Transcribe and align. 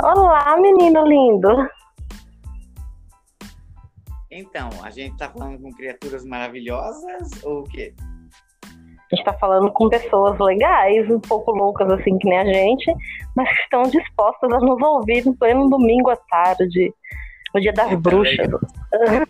Olá, 0.00 0.56
menino 0.58 1.04
lindo. 1.04 1.68
Então, 4.30 4.68
a 4.84 4.90
gente 4.90 5.16
tá 5.16 5.28
falando 5.28 5.60
com 5.60 5.72
criaturas 5.72 6.24
maravilhosas 6.24 7.42
ou 7.42 7.60
o 7.60 7.64
quê? 7.64 7.92
A 8.64 9.16
gente 9.16 9.24
tá 9.24 9.32
falando 9.32 9.72
com 9.72 9.88
pessoas 9.88 10.38
legais, 10.38 11.10
um 11.10 11.18
pouco 11.18 11.50
loucas 11.50 11.90
assim 11.90 12.16
que 12.16 12.28
nem 12.28 12.38
a 12.38 12.44
gente, 12.44 12.94
mas 13.34 13.48
que 13.48 13.62
estão 13.62 13.82
dispostas 13.82 14.52
a 14.52 14.60
nos 14.60 14.80
ouvir 14.80 15.26
no 15.26 15.36
pleno 15.36 15.68
domingo 15.68 16.10
à 16.10 16.16
tarde, 16.16 16.94
o 17.52 17.58
dia 17.58 17.72
das 17.72 17.92
bruxas. 18.00 18.46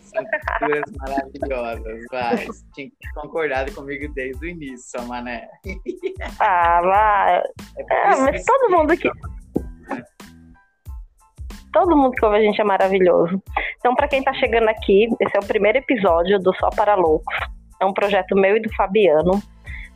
São 0.02 0.24
criaturas 0.24 0.92
maravilhosas, 0.98 2.04
vai. 2.10 2.46
Tinha 2.74 2.90
concordado 3.14 3.72
comigo 3.72 4.12
desde 4.12 4.44
o 4.44 4.48
início, 4.50 5.02
mané. 5.06 5.48
Ah, 6.38 6.80
vai. 6.82 7.42
É, 7.90 8.16
mas 8.16 8.44
todo 8.44 8.70
mundo 8.76 8.94
que. 8.94 9.08
Todo 11.72 11.96
mundo 11.96 12.12
que 12.12 12.24
ouve 12.24 12.38
a 12.38 12.40
gente 12.40 12.60
é 12.60 12.64
maravilhoso. 12.64 13.42
Então, 13.78 13.94
para 13.94 14.08
quem 14.08 14.22
tá 14.22 14.32
chegando 14.34 14.68
aqui, 14.68 15.08
esse 15.20 15.36
é 15.36 15.40
o 15.40 15.46
primeiro 15.46 15.78
episódio 15.78 16.38
do 16.38 16.54
Só 16.56 16.70
para 16.70 16.94
Loucos. 16.94 17.36
É 17.80 17.84
um 17.84 17.92
projeto 17.92 18.34
meu 18.34 18.56
e 18.56 18.60
do 18.60 18.74
Fabiano, 18.74 19.40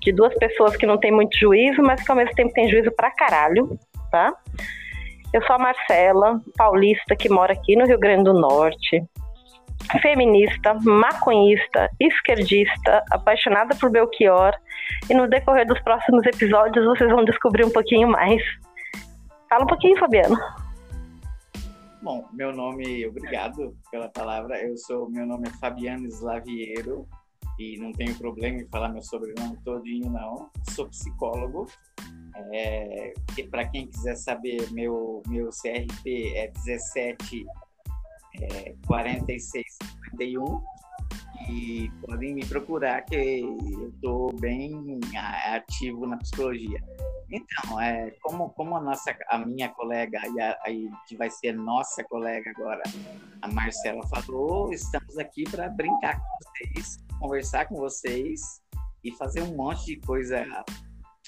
de 0.01 0.13
duas 0.13 0.35
pessoas 0.35 0.77
que 0.77 0.87
não 0.87 0.99
têm 0.99 1.11
muito 1.13 1.37
juízo, 1.39 1.83
mas 1.83 2.03
que 2.03 2.11
ao 2.11 2.17
mesmo 2.17 2.35
tempo 2.35 2.53
têm 2.53 2.69
juízo 2.69 2.91
pra 2.93 3.11
caralho, 3.11 3.79
tá? 4.11 4.33
Eu 5.33 5.43
sou 5.45 5.57
a 5.57 5.59
Marcela, 5.59 6.41
paulista, 6.57 7.17
que 7.17 7.29
mora 7.29 7.53
aqui 7.55 7.75
no 7.75 7.87
Rio 7.87 7.99
Grande 7.99 8.25
do 8.25 8.35
Norte, 8.35 9.03
feminista, 10.01 10.75
maconhista, 10.83 11.89
esquerdista, 11.99 13.03
apaixonada 13.11 13.75
por 13.77 13.91
Belchior, 13.91 14.55
e 15.09 15.15
no 15.15 15.29
decorrer 15.29 15.67
dos 15.67 15.81
próximos 15.81 16.25
episódios 16.27 16.85
vocês 16.85 17.11
vão 17.11 17.25
descobrir 17.25 17.65
um 17.65 17.71
pouquinho 17.71 18.09
mais. 18.09 18.43
Fala 19.49 19.65
um 19.65 19.69
pouquinho, 19.69 19.99
Fabiano. 19.99 20.37
Bom, 22.03 22.29
meu 22.33 22.53
nome, 22.53 23.07
obrigado 23.07 23.77
pela 23.89 24.09
palavra. 24.09 24.61
Eu 24.61 24.77
sou, 24.77 25.09
meu 25.09 25.25
nome 25.25 25.47
é 25.47 25.53
Fabiano 25.53 26.05
Slaviero 26.09 27.07
e 27.57 27.79
não 27.79 27.93
tenho 27.93 28.13
problema 28.19 28.61
em 28.61 28.67
falar 28.67 28.89
meu 28.89 29.03
sobrenome 29.03 29.57
todinho, 29.65 30.11
não. 30.11 30.51
Sou 30.71 30.89
psicólogo. 30.89 31.67
É, 32.53 33.13
Para 33.49 33.69
quem 33.69 33.87
quiser 33.87 34.17
saber, 34.17 34.69
meu, 34.73 35.23
meu 35.29 35.51
CRP 35.51 36.33
é 36.35 36.49
17 36.49 37.47
é, 38.41 38.75
46 38.85 39.65
51 40.11 40.61
e 41.49 41.91
podem 42.07 42.35
me 42.35 42.45
procurar 42.45 43.03
que 43.03 43.15
eu 43.15 43.89
estou 43.89 44.33
bem 44.39 45.01
ativo 45.53 46.07
na 46.07 46.17
psicologia. 46.19 46.83
Então, 47.31 47.81
é, 47.81 48.11
como, 48.23 48.51
como 48.51 48.77
a, 48.77 48.81
nossa, 48.81 49.17
a 49.31 49.39
minha 49.39 49.71
colega, 49.71 50.21
e 50.35 50.41
a, 50.41 50.57
que 51.07 51.17
vai 51.17 51.31
ser 51.31 51.53
nossa 51.55 52.05
colega 52.05 52.51
agora, 52.51 52.83
a 53.41 53.49
Marcela 53.49 54.07
falou, 54.09 54.73
estamos 54.73 55.17
aqui 55.19 55.45
para 55.45 55.71
brincar 55.71 56.21
com 56.21 56.39
vocês, 56.45 56.97
conversar 57.19 57.67
com 57.67 57.77
vocês 57.77 58.41
e 59.03 59.11
fazer 59.13 59.43
um 59.43 59.57
monte 59.57 59.87
de 59.87 59.97
coisa 60.01 60.47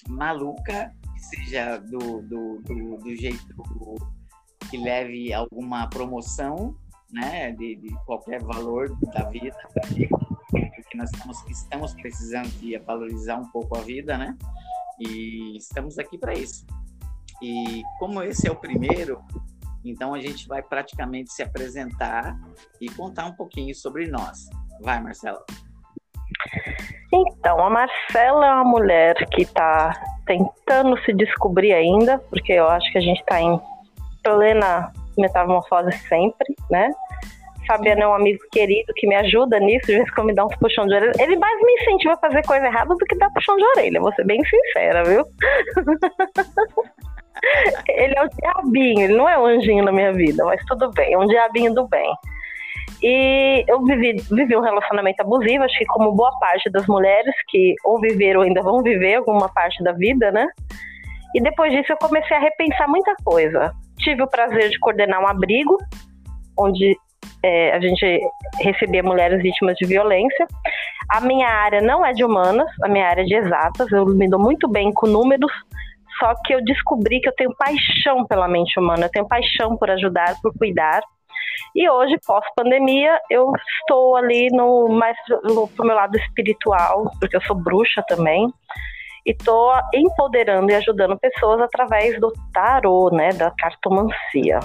maluca, 0.09 0.93
que 1.15 1.21
seja 1.21 1.79
do, 1.79 2.21
do, 2.23 2.61
do, 2.63 2.97
do 2.99 3.17
jeito 3.17 3.55
que 4.71 4.77
leve 4.77 5.33
alguma 5.33 5.89
promoção, 5.89 6.77
né, 7.15 7.53
de, 7.53 7.77
de 7.77 7.95
qualquer 8.05 8.43
valor 8.43 8.91
da 9.15 9.25
vida, 9.29 9.57
porque 9.71 10.09
nós 10.97 11.11
estamos, 11.11 11.45
estamos 11.49 11.95
precisando 11.95 12.49
de 12.61 12.77
valorizar 12.79 13.37
um 13.37 13.49
pouco 13.51 13.77
a 13.77 13.81
vida, 13.81 14.19
né? 14.19 14.37
E 15.01 15.57
estamos 15.57 15.99
aqui 15.99 16.19
para 16.19 16.35
isso. 16.35 16.67
E 17.43 17.83
como 17.99 18.23
esse 18.23 18.49
é 18.49 18.51
o 18.51 18.57
primeiro, 18.57 19.21
então 19.85 20.15
a 20.15 20.21
gente 20.21 20.47
vai 20.49 20.63
praticamente 20.63 21.33
se 21.33 21.43
apresentar 21.43 22.37
e 22.81 22.89
contar 22.91 23.27
um 23.27 23.33
pouquinho 23.33 23.75
sobre 23.75 24.07
nós. 24.07 24.49
Vai, 24.81 25.01
Marcela. 25.01 25.45
Então, 27.13 27.65
a 27.65 27.71
Marcela 27.71 28.47
é 28.47 28.51
uma 28.51 28.65
mulher 28.65 29.15
que 29.31 29.43
está 29.43 29.93
tentando 30.27 30.99
se 31.05 31.13
descobrir 31.13 31.73
ainda, 31.73 32.19
porque 32.19 32.53
eu 32.53 32.69
acho 32.69 32.91
que 32.91 32.99
a 32.99 33.01
gente 33.01 33.21
está 33.21 33.41
em 33.41 33.61
plena 34.23 34.93
metamorfose 35.17 35.93
sempre, 36.09 36.57
né? 36.71 36.91
Fabiano 37.67 38.03
é 38.03 38.09
um 38.09 38.15
amigo 38.15 38.39
querido 38.53 38.93
que 38.95 39.07
me 39.07 39.15
ajuda 39.17 39.59
nisso, 39.59 39.87
de 39.87 39.95
vez 39.95 40.09
em 40.09 40.15
quando 40.15 40.27
me 40.29 40.35
dá 40.35 40.45
uns 40.45 40.57
puxão 40.57 40.87
de 40.87 40.95
orelha. 40.95 41.13
Ele 41.19 41.37
mais 41.37 41.61
me 41.61 41.73
incentiva 41.75 42.15
a 42.15 42.19
fazer 42.19 42.43
coisa 42.47 42.67
errada 42.67 42.95
do 42.95 43.07
que 43.07 43.17
dar 43.17 43.31
puxão 43.31 43.57
de 43.57 43.65
orelha, 43.65 44.01
vou 44.01 44.13
ser 44.15 44.25
bem 44.25 44.41
sincera, 44.45 45.05
viu? 45.05 45.25
ele 47.89 48.15
é 48.17 48.23
um 48.23 48.29
diabinho, 48.29 49.01
ele 49.03 49.17
não 49.17 49.29
é 49.29 49.39
um 49.39 49.47
anjinho 49.47 49.85
na 49.85 49.93
minha 49.93 50.13
vida, 50.13 50.45
mas 50.45 50.65
tudo 50.67 50.91
bem, 50.93 51.13
é 51.13 51.19
um 51.19 51.27
diabinho 51.27 51.75
do 51.75 51.87
bem. 51.89 52.13
E 53.03 53.65
eu 53.69 53.83
vivi, 53.85 54.17
vivi 54.31 54.57
um 54.57 54.63
relacionamento 54.63 55.21
abusivo, 55.21 55.65
acho 55.65 55.79
que 55.79 55.85
como 55.87 56.13
boa 56.13 56.33
parte 56.39 56.71
das 56.71 56.87
mulheres 56.87 57.35
que 57.49 57.75
ou 57.85 58.01
viveram 58.01 58.41
ou 58.41 58.47
ainda 58.47 58.63
vão 58.63 58.83
viver 58.83 59.17
alguma 59.17 59.49
parte 59.53 59.83
da 59.83 59.93
vida, 59.93 60.31
né? 60.31 60.47
E 61.35 61.41
depois 61.43 61.73
disso 61.73 61.93
eu 61.93 61.97
comecei 61.99 62.37
a 62.37 62.41
repensar 62.41 62.89
muita 62.89 63.15
coisa. 63.25 63.73
Tive 63.99 64.23
o 64.23 64.27
prazer 64.27 64.71
de 64.71 64.79
coordenar 64.79 65.21
um 65.21 65.27
abrigo, 65.27 65.77
onde 66.57 66.97
é, 67.43 67.73
a 67.73 67.81
gente 67.81 68.21
recebia 68.61 69.03
mulheres 69.03 69.43
vítimas 69.43 69.77
de 69.77 69.87
violência. 69.87 70.47
A 71.11 71.21
minha 71.21 71.49
área 71.49 71.81
não 71.81 72.05
é 72.05 72.13
de 72.13 72.25
humanas, 72.25 72.69
a 72.83 72.89
minha 72.89 73.07
área 73.07 73.23
é 73.23 73.25
de 73.25 73.35
exatas, 73.35 73.91
eu 73.93 74.07
me 74.07 74.29
dou 74.29 74.41
muito 74.41 74.69
bem 74.69 74.93
com 74.93 75.07
números, 75.07 75.53
só 76.19 76.33
que 76.45 76.55
eu 76.55 76.65
descobri 76.65 77.21
que 77.21 77.29
eu 77.29 77.35
tenho 77.35 77.55
paixão 77.57 78.25
pela 78.27 78.49
mente 78.49 78.79
humana, 78.79 79.07
eu 79.07 79.11
tenho 79.11 79.29
paixão 79.29 79.77
por 79.77 79.91
ajudar, 79.91 80.37
por 80.41 80.53
cuidar. 80.57 81.03
E 81.75 81.89
hoje, 81.89 82.17
pós-pandemia, 82.25 83.19
eu 83.31 83.53
estou 83.81 84.17
ali 84.17 84.49
no 84.51 84.89
mais 84.89 85.17
pro 85.77 85.85
meu 85.85 85.97
lado 85.97 86.17
espiritual, 86.17 87.11
porque 87.19 87.37
eu 87.37 87.43
sou 87.43 87.57
bruxa 87.57 88.03
também. 88.07 88.49
E 89.27 89.31
estou 89.31 89.73
empoderando 89.93 90.71
e 90.71 90.75
ajudando 90.75 91.19
pessoas 91.19 91.61
através 91.61 92.21
do 92.21 92.33
tarô, 92.53 93.11
né, 93.11 93.31
da 93.31 93.51
cartomancia. 93.59 94.61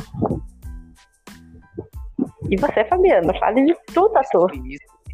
E 2.50 2.56
você, 2.58 2.84
Fabiana, 2.86 3.34
fale 3.40 3.66
de 3.66 3.76
tudo, 3.94 4.10
Tatu. 4.10 4.48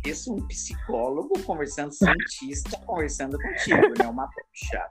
Isso, 0.06 0.34
um 0.34 0.48
psicólogo 0.48 1.34
conversando, 1.44 1.92
cientista 1.92 2.80
conversando 2.86 3.38
contigo, 3.38 3.94
né? 4.00 4.08
Uma 4.08 4.28
puxa. 4.30 4.88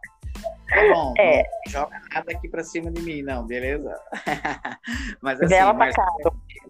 Tá 0.68 0.92
bom, 0.92 1.14
é. 1.16 1.42
não 1.66 1.72
joga 1.72 2.02
nada 2.12 2.32
aqui 2.32 2.48
pra 2.48 2.62
cima 2.64 2.90
de 2.90 3.00
mim, 3.00 3.22
não, 3.22 3.46
beleza? 3.46 3.96
Mas 5.22 5.40
assim, 5.40 5.54
Bela 5.54 5.72
Marcela, 5.72 6.10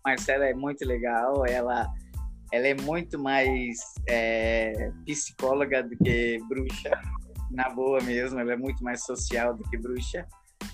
Marcela 0.05 0.47
é 0.47 0.55
muito 0.55 0.87
legal, 0.87 1.47
ela, 1.47 1.91
ela 2.53 2.69
é 2.69 2.75
muito 2.75 3.19
mais 3.19 3.79
é, 4.07 4.91
psicóloga 5.07 5.83
do 5.83 5.97
que 5.97 6.39
bruxa, 6.47 6.91
na 7.51 7.71
boa 7.71 8.01
mesmo, 8.03 8.39
ela 8.39 8.53
é 8.53 8.57
muito 8.57 8.85
mais 8.85 9.03
social 9.03 9.55
do 9.55 9.65
que 9.71 9.79
bruxa 9.79 10.27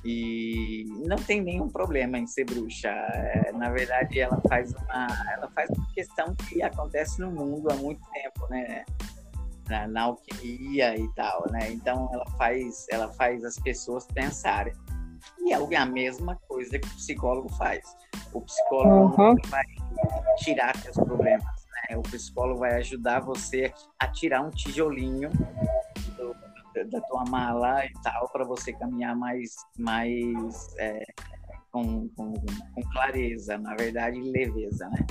e 0.05 0.85
não 1.07 1.17
tem 1.17 1.41
nenhum 1.41 1.69
problema 1.69 2.19
em 2.19 2.27
ser 2.27 2.45
bruxa. 2.45 2.89
É, 2.89 3.53
na 3.53 3.71
verdade, 3.71 4.21
ela 4.21 4.41
faz 4.49 4.73
uma, 4.73 5.07
ela 5.33 5.51
faz 5.55 5.71
uma 5.71 5.87
questão 5.93 6.35
que 6.35 6.63
acontece 6.63 7.21
no 7.21 7.31
mundo 7.31 7.71
há 7.71 7.77
muito 7.77 8.01
tempo, 8.13 8.47
né? 8.49 8.85
Na, 9.69 9.87
na 9.87 10.03
alquimia 10.03 10.99
e 10.99 11.09
tal, 11.15 11.45
né? 11.51 11.71
Então 11.71 12.09
ela 12.13 12.27
faz, 12.37 12.87
ela 12.91 13.09
faz 13.13 13.45
as 13.45 13.57
pessoas 13.57 14.07
pensarem. 14.07 14.73
E 15.39 15.53
é 15.53 15.77
a 15.77 15.87
mesma 15.87 16.37
coisa 16.49 16.79
que 16.79 16.89
o 16.89 16.97
psicólogo 16.97 17.49
faz. 17.51 17.85
O 18.33 18.41
psicólogo 18.41 19.23
uhum. 19.23 19.37
vai 19.49 19.65
tirar 20.39 20.77
seus 20.77 20.97
problemas, 20.97 21.45
né? 21.45 21.97
O 21.97 22.03
psicólogo 22.03 22.61
vai 22.61 22.77
ajudar 22.77 23.21
você 23.21 23.73
a 23.99 24.09
tirar 24.09 24.43
um 24.43 24.51
tijolinho 24.51 25.31
da 26.91 27.01
tua 27.03 27.25
mala 27.29 27.85
e 27.85 27.93
tal 28.03 28.29
para 28.31 28.45
você 28.45 28.73
caminhar 28.73 29.17
mais 29.17 29.55
mais 29.79 30.75
é, 30.79 31.05
com, 31.71 32.09
com, 32.11 32.33
com, 32.33 32.83
clareza, 32.93 33.59
na 33.59 33.75
verdade 33.75 34.21
leveza, 34.21 34.89
né? 34.89 35.07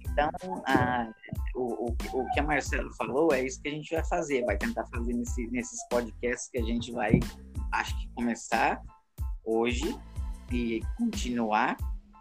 Então 0.00 0.62
a, 0.66 1.10
o, 1.54 1.86
o, 1.86 1.96
o 2.14 2.30
que 2.32 2.40
a 2.40 2.42
Marcela 2.42 2.90
falou 2.96 3.32
é 3.32 3.44
isso 3.44 3.60
que 3.62 3.68
a 3.68 3.72
gente 3.72 3.94
vai 3.94 4.04
fazer, 4.04 4.44
vai 4.44 4.56
tentar 4.56 4.86
fazer 4.86 5.12
nesse, 5.12 5.46
nesses 5.48 5.78
podcasts 5.88 6.50
que 6.50 6.58
a 6.58 6.64
gente 6.64 6.92
vai 6.92 7.20
acho 7.72 7.98
que 7.98 8.08
começar 8.14 8.80
hoje 9.44 9.96
e 10.52 10.80
continuar 10.98 11.76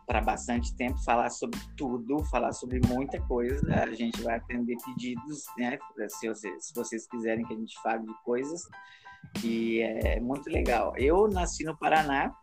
para 0.10 0.22
bastante 0.22 0.76
tempo, 0.76 0.98
falar 1.04 1.30
sobre 1.30 1.60
tudo, 1.78 2.24
falar 2.32 2.52
sobre 2.52 2.82
muita 2.88 3.22
coisa. 3.28 3.62
A 3.76 3.94
gente 3.94 4.20
vai 4.24 4.38
atender 4.38 4.76
pedidos, 4.84 5.44
né? 5.56 5.78
Se 6.08 6.28
vocês, 6.28 6.66
se 6.66 6.74
vocês 6.74 7.08
quiserem 7.08 7.46
que 7.46 7.54
a 7.54 7.56
gente 7.56 7.80
fale 7.84 8.08
de 8.08 8.24
coisas. 8.24 8.64
E 9.44 9.82
é 9.82 10.20
muito 10.20 10.50
legal. 10.50 10.98
Eu 10.98 11.28
nasci 11.28 11.64
no 11.64 11.78
Paraná, 11.78 12.34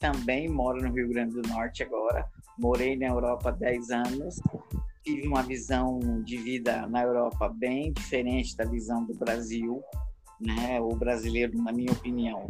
também 0.00 0.48
moro 0.48 0.80
no 0.80 0.90
Rio 0.90 1.06
Grande 1.10 1.34
do 1.34 1.46
Norte 1.46 1.82
agora. 1.82 2.26
Morei 2.58 2.96
na 2.96 3.08
Europa 3.08 3.50
há 3.50 3.52
10 3.52 3.90
anos. 3.90 4.40
Tive 5.04 5.28
uma 5.28 5.42
visão 5.42 5.98
de 6.24 6.38
vida 6.38 6.86
na 6.86 7.02
Europa 7.02 7.52
bem 7.54 7.92
diferente 7.92 8.56
da 8.56 8.64
visão 8.64 9.04
do 9.04 9.12
Brasil. 9.12 9.82
Né? 10.40 10.80
O 10.80 10.96
brasileiro, 10.96 11.62
na 11.62 11.72
minha 11.72 11.92
opinião, 11.92 12.48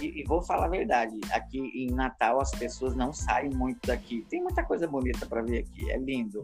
E, 0.00 0.20
e, 0.20 0.24
vou 0.24 0.42
falar 0.42 0.66
a 0.66 0.68
verdade, 0.68 1.18
aqui 1.32 1.58
em 1.58 1.90
Natal 1.90 2.40
as 2.40 2.50
pessoas 2.52 2.94
não 2.94 3.12
saem 3.12 3.50
muito 3.50 3.86
daqui. 3.86 4.24
Tem 4.28 4.42
muita 4.42 4.62
coisa 4.62 4.86
bonita 4.86 5.26
para 5.26 5.42
ver 5.42 5.58
aqui, 5.60 5.90
é 5.90 5.96
lindo. 5.98 6.42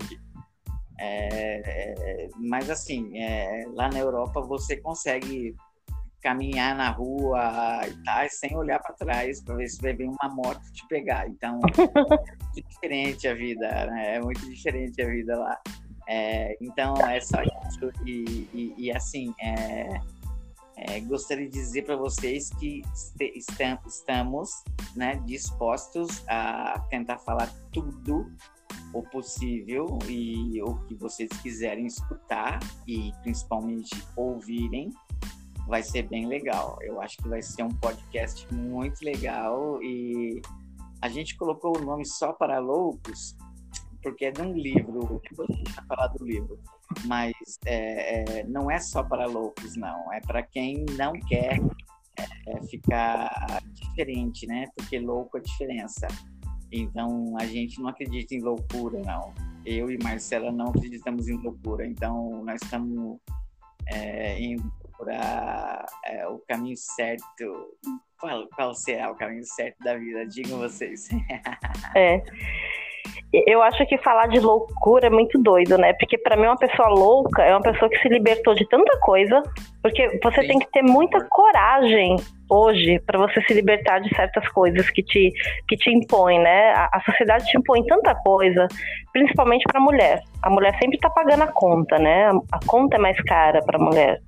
É, 0.99 1.61
é, 1.65 2.29
mas 2.37 2.71
assim, 2.71 3.19
é, 3.19 3.67
lá 3.75 3.89
na 3.89 3.99
Europa 3.99 4.41
você 4.41 4.77
consegue 4.79 5.55
caminhar 6.23 6.75
na 6.75 6.91
rua 6.91 7.83
e 7.87 8.03
tá, 8.03 8.27
sem 8.29 8.57
olhar 8.57 8.81
para 8.81 8.95
trás 8.95 9.41
para 9.43 9.55
ver 9.55 9.69
se 9.69 9.81
vai 9.81 9.93
vir 9.93 10.09
uma 10.09 10.35
moto 10.35 10.61
te 10.73 10.87
pegar. 10.89 11.29
Então, 11.29 11.61
é 12.57 12.61
diferente 12.61 13.29
a 13.29 13.35
vida, 13.35 13.87
né? 13.87 14.17
É 14.17 14.21
muito 14.21 14.41
diferente 14.51 15.01
a 15.01 15.07
vida 15.07 15.39
lá. 15.39 15.61
É, 16.09 16.57
então, 16.61 16.95
é 16.97 17.21
só 17.21 17.43
isso. 17.43 17.93
E, 18.05 18.49
e, 18.53 18.75
e 18.77 18.93
assim, 18.93 19.33
é, 19.41 20.01
é, 20.77 21.01
gostaria 21.01 21.47
de 21.49 21.53
dizer 21.53 21.83
para 21.83 21.97
vocês 21.97 22.51
que 22.51 22.83
estamos 23.35 24.53
né, 24.95 25.17
dispostos 25.25 26.23
a 26.29 26.79
tentar 26.91 27.19
falar 27.19 27.51
tudo 27.73 28.31
o 28.93 29.03
possível 29.03 29.99
e 30.07 30.61
o 30.63 30.77
que 30.87 30.95
vocês 30.95 31.31
quiserem 31.43 31.87
escutar 31.87 32.59
e 32.87 33.13
principalmente 33.23 33.91
ouvirem 34.15 34.91
vai 35.67 35.83
ser 35.83 36.03
bem 36.03 36.27
legal. 36.27 36.79
Eu 36.83 37.01
acho 37.01 37.17
que 37.19 37.29
vai 37.29 37.43
ser 37.43 37.63
um 37.63 37.75
podcast 37.75 38.47
muito 38.55 39.03
legal 39.03 39.83
e 39.83 40.41
a 41.01 41.09
gente 41.09 41.37
colocou 41.37 41.77
o 41.77 41.85
nome 41.85 42.05
só 42.05 42.33
para 42.33 42.59
loucos 42.59 43.35
porque 44.07 44.27
é 44.27 44.31
de 44.31 44.41
um 44.41 44.53
livro. 44.53 45.21
Depois 45.29 45.51
a 45.51 45.53
gente 45.53 45.73
vai 45.73 45.85
falar 45.87 46.07
do 46.09 46.25
livro, 46.25 46.61
mas 47.07 47.35
é, 47.65 48.39
é, 48.39 48.45
não 48.45 48.71
é 48.71 48.79
só 48.79 49.03
para 49.03 49.27
loucos, 49.27 49.77
não. 49.77 50.13
É 50.13 50.21
para 50.21 50.45
quem 50.45 50.87
não 50.97 51.13
quer 51.13 51.59
é, 52.17 52.63
ficar 52.69 53.61
diferente, 53.73 54.47
né? 54.47 54.67
Porque 54.77 55.01
louco 55.01 55.39
é 55.39 55.41
diferença. 55.41 56.07
Então 56.71 57.35
a 57.37 57.47
gente 57.47 57.81
não 57.81 57.89
acredita 57.89 58.37
em 58.37 58.41
loucura, 58.41 59.03
não. 59.05 59.35
Eu 59.65 59.91
e 59.91 59.99
Marcela 60.01 60.53
não 60.53 60.67
acreditamos 60.67 61.27
em 61.27 61.37
loucura. 61.43 61.85
Então 61.85 62.45
nós 62.45 62.63
estamos 62.63 63.19
é, 63.89 64.41
indo 64.41 64.73
procurar 64.83 65.85
é, 66.05 66.29
o 66.29 66.39
caminho 66.47 66.77
certo. 66.77 67.77
Qual, 68.21 68.47
qual 68.55 68.73
será 68.73 69.11
o 69.11 69.17
caminho 69.17 69.45
certo 69.45 69.79
da 69.83 69.97
vida? 69.97 70.25
Digam 70.27 70.61
vocês. 70.61 71.09
é. 71.97 72.23
Eu 73.33 73.61
acho 73.63 73.85
que 73.87 73.99
falar 73.99 74.29
de 74.29 74.39
loucura 74.39 75.09
é 75.09 75.11
muito 75.11 75.39
doido, 75.43 75.77
né? 75.77 75.93
Porque 75.95 76.17
para 76.17 76.37
mim 76.37 76.47
uma 76.47 76.57
pessoa 76.57 76.89
louca 76.89 77.43
é 77.43 77.51
uma 77.51 77.61
pessoa 77.63 77.91
que 77.91 77.99
se 77.99 78.09
libertou 78.09 78.55
de 78.55 78.67
tanta 78.69 78.99
coisa, 79.01 79.43
porque 79.83 80.19
você 80.23 80.43
Sim. 80.43 80.49
tem 80.49 80.59
que 80.61 80.71
ter 80.71 80.83
muita 80.83 81.23
coragem 81.29 82.17
hoje 82.49 83.01
para 83.01 83.19
você 83.19 83.43
se 83.43 83.53
libertar 83.53 83.99
de 83.99 84.15
certas 84.15 84.49
coisas 84.51 84.89
que 84.91 85.03
te 85.03 85.33
que 85.69 85.77
te 85.77 85.91
impõem, 85.91 86.39
né? 86.39 86.73
A, 86.73 86.89
a 86.93 87.01
sociedade 87.01 87.47
te 87.47 87.59
impõe 87.59 87.85
tanta 87.85 88.15
coisa, 88.15 88.69
principalmente 89.13 89.65
para 89.65 89.81
a 89.81 89.85
mulher. 89.85 90.23
A 90.43 90.49
mulher 90.49 90.73
sempre 90.79 90.97
está 90.97 91.11
pagando 91.11 91.43
a 91.43 91.49
conta, 91.49 91.99
né? 91.99 92.27
A, 92.27 92.57
a 92.57 92.61
conta 92.67 92.97
é 92.97 93.01
mais 93.01 93.21
cara 93.25 93.61
para 93.65 93.77
a 93.77 93.85
mulher. 93.85 94.21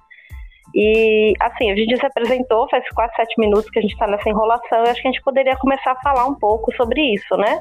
E, 0.75 1.33
assim, 1.41 1.71
a 1.71 1.75
gente 1.75 1.97
se 1.97 2.05
apresentou, 2.05 2.69
faz 2.69 2.87
quase 2.91 3.15
sete 3.15 3.35
minutos 3.39 3.71
que 3.71 3.79
a 3.79 3.83
gente 3.83 3.93
está 3.93 4.07
nessa 4.07 4.29
enrolação, 4.29 4.85
e 4.85 4.91
acho 4.91 5.01
que 5.01 5.09
a 5.09 5.11
gente 5.11 5.23
poderia 5.23 5.57
começar 5.57 5.93
a 5.93 6.01
falar 6.03 6.27
um 6.27 6.35
pouco 6.35 6.75
sobre 6.75 7.01
isso, 7.15 7.37
né? 7.37 7.59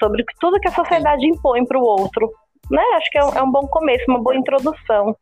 Sobre 0.00 0.24
tudo 0.40 0.60
que 0.60 0.68
a 0.68 0.72
sociedade 0.72 1.26
impõe 1.26 1.64
para 1.64 1.78
o 1.78 1.82
outro, 1.82 2.30
né? 2.70 2.82
Acho 2.96 3.10
que 3.10 3.18
é 3.18 3.24
um, 3.24 3.30
é 3.30 3.42
um, 3.42 3.50
bom 3.50 3.66
começo, 3.66 4.04
uma 4.08 4.22
boa 4.22 4.36
introdução. 4.36 5.16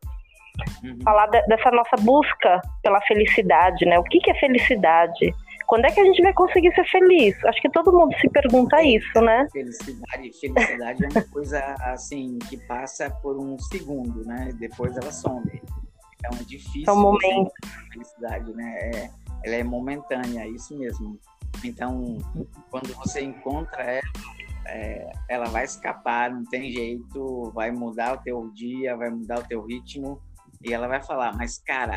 Uhum. 0.82 0.98
Falar 1.04 1.26
de, 1.26 1.42
dessa 1.46 1.70
nossa 1.70 1.96
busca 2.00 2.60
pela 2.82 3.00
felicidade, 3.02 3.84
né? 3.86 3.98
O 3.98 4.04
que, 4.04 4.18
que 4.20 4.30
é 4.30 4.34
felicidade? 4.34 5.34
Quando 5.66 5.84
é 5.84 5.90
que 5.90 6.00
a 6.00 6.04
gente 6.04 6.22
vai 6.22 6.32
conseguir 6.32 6.72
ser 6.74 6.84
feliz? 6.84 7.44
Acho 7.44 7.60
que 7.60 7.70
todo 7.70 7.92
mundo 7.92 8.14
se 8.20 8.28
pergunta 8.28 8.82
isso, 8.82 9.20
né? 9.20 9.48
Felicidade, 9.52 10.30
felicidade 10.40 11.04
é 11.04 11.08
uma 11.08 11.28
coisa 11.28 11.74
assim 11.80 12.38
que 12.48 12.56
passa 12.66 13.10
por 13.10 13.36
um 13.36 13.58
segundo, 13.58 14.24
né? 14.24 14.50
Depois 14.58 14.96
ela 14.96 15.10
some. 15.10 15.60
É 16.24 16.44
difícil. 16.44 16.84
É 16.86 16.92
um 16.92 17.00
momento. 17.00 17.50
Felicidade, 17.92 18.52
né? 18.54 18.78
É, 18.94 19.10
ela 19.44 19.56
é 19.56 19.64
momentânea, 19.64 20.42
é 20.42 20.48
isso 20.48 20.76
mesmo. 20.78 21.18
Então, 21.64 22.18
quando 22.70 22.94
você 22.94 23.22
encontra 23.22 23.82
ela, 23.82 24.02
é, 24.68 25.10
ela 25.28 25.46
vai 25.46 25.64
escapar, 25.64 26.30
não 26.30 26.44
tem 26.44 26.70
jeito, 26.70 27.50
vai 27.54 27.70
mudar 27.70 28.14
o 28.14 28.22
teu 28.22 28.50
dia, 28.52 28.96
vai 28.96 29.10
mudar 29.10 29.40
o 29.40 29.44
teu 29.46 29.64
ritmo 29.64 30.20
e 30.62 30.72
ela 30.72 30.88
vai 30.88 31.02
falar, 31.02 31.36
mas 31.36 31.58
cara, 31.58 31.96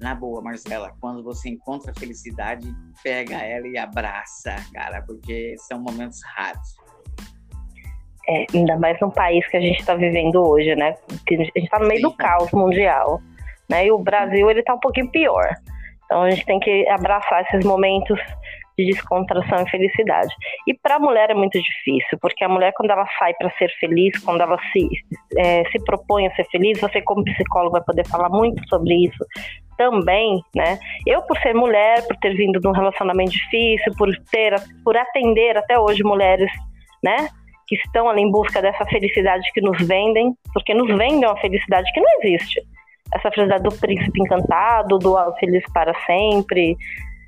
na 0.00 0.14
boa, 0.14 0.42
Marcela, 0.42 0.92
quando 1.00 1.22
você 1.22 1.48
encontra 1.48 1.92
a 1.92 1.98
felicidade, 1.98 2.66
pega 3.02 3.36
ela 3.36 3.66
e 3.66 3.78
abraça, 3.78 4.56
cara, 4.72 5.02
porque 5.02 5.54
são 5.58 5.80
momentos 5.80 6.20
raros. 6.34 6.76
É, 8.28 8.46
ainda 8.54 8.78
mais 8.78 8.98
num 9.00 9.10
país 9.10 9.46
que 9.48 9.56
a 9.56 9.60
gente 9.60 9.80
está 9.80 9.94
vivendo 9.94 10.42
hoje, 10.42 10.74
né? 10.74 10.94
Que 11.26 11.34
a 11.34 11.38
gente 11.38 11.52
está 11.56 11.78
no 11.78 11.86
meio 11.86 12.00
Sim. 12.00 12.08
do 12.08 12.12
caos 12.14 12.50
mundial, 12.52 13.20
né? 13.68 13.86
E 13.86 13.92
o 13.92 13.98
Brasil 13.98 14.50
ele 14.50 14.60
está 14.60 14.74
um 14.74 14.80
pouquinho 14.80 15.10
pior. 15.10 15.48
Então 16.04 16.22
a 16.22 16.30
gente 16.30 16.44
tem 16.46 16.58
que 16.58 16.88
abraçar 16.88 17.42
esses 17.42 17.64
momentos 17.64 18.18
de 18.76 18.86
descontração 18.86 19.62
e 19.62 19.70
felicidade. 19.70 20.34
E 20.66 20.74
para 20.74 20.96
a 20.96 20.98
mulher 20.98 21.30
é 21.30 21.34
muito 21.34 21.58
difícil, 21.60 22.18
porque 22.20 22.44
a 22.44 22.48
mulher, 22.48 22.72
quando 22.74 22.90
ela 22.90 23.06
sai 23.18 23.32
para 23.34 23.50
ser 23.56 23.70
feliz, 23.78 24.18
quando 24.22 24.40
ela 24.40 24.58
se, 24.72 24.88
é, 25.36 25.64
se 25.70 25.82
propõe 25.84 26.26
a 26.26 26.34
ser 26.34 26.44
feliz, 26.46 26.80
você, 26.80 27.00
como 27.02 27.24
psicólogo, 27.24 27.72
vai 27.72 27.82
poder 27.82 28.06
falar 28.06 28.28
muito 28.28 28.66
sobre 28.68 28.94
isso 29.06 29.24
também, 29.76 30.40
né? 30.54 30.78
Eu, 31.06 31.22
por 31.22 31.36
ser 31.38 31.54
mulher, 31.54 32.06
por 32.06 32.16
ter 32.16 32.34
vindo 32.34 32.60
de 32.60 32.68
um 32.68 32.72
relacionamento 32.72 33.32
difícil, 33.32 33.92
por 33.96 34.08
ter, 34.30 34.54
por 34.84 34.96
atender 34.96 35.56
até 35.56 35.78
hoje 35.78 36.02
mulheres, 36.02 36.50
né? 37.02 37.28
Que 37.66 37.76
estão 37.76 38.08
ali 38.08 38.22
em 38.22 38.30
busca 38.30 38.60
dessa 38.60 38.84
felicidade 38.86 39.50
que 39.52 39.60
nos 39.60 39.78
vendem, 39.86 40.34
porque 40.52 40.74
nos 40.74 40.88
vendem 40.88 41.24
uma 41.24 41.36
felicidade 41.38 41.90
que 41.92 42.00
não 42.00 42.10
existe. 42.22 42.60
Essa 43.14 43.30
felicidade 43.30 43.62
do 43.62 43.74
príncipe 43.76 44.20
encantado, 44.20 44.98
do 44.98 45.16
feliz 45.38 45.64
para 45.72 45.94
sempre, 46.06 46.76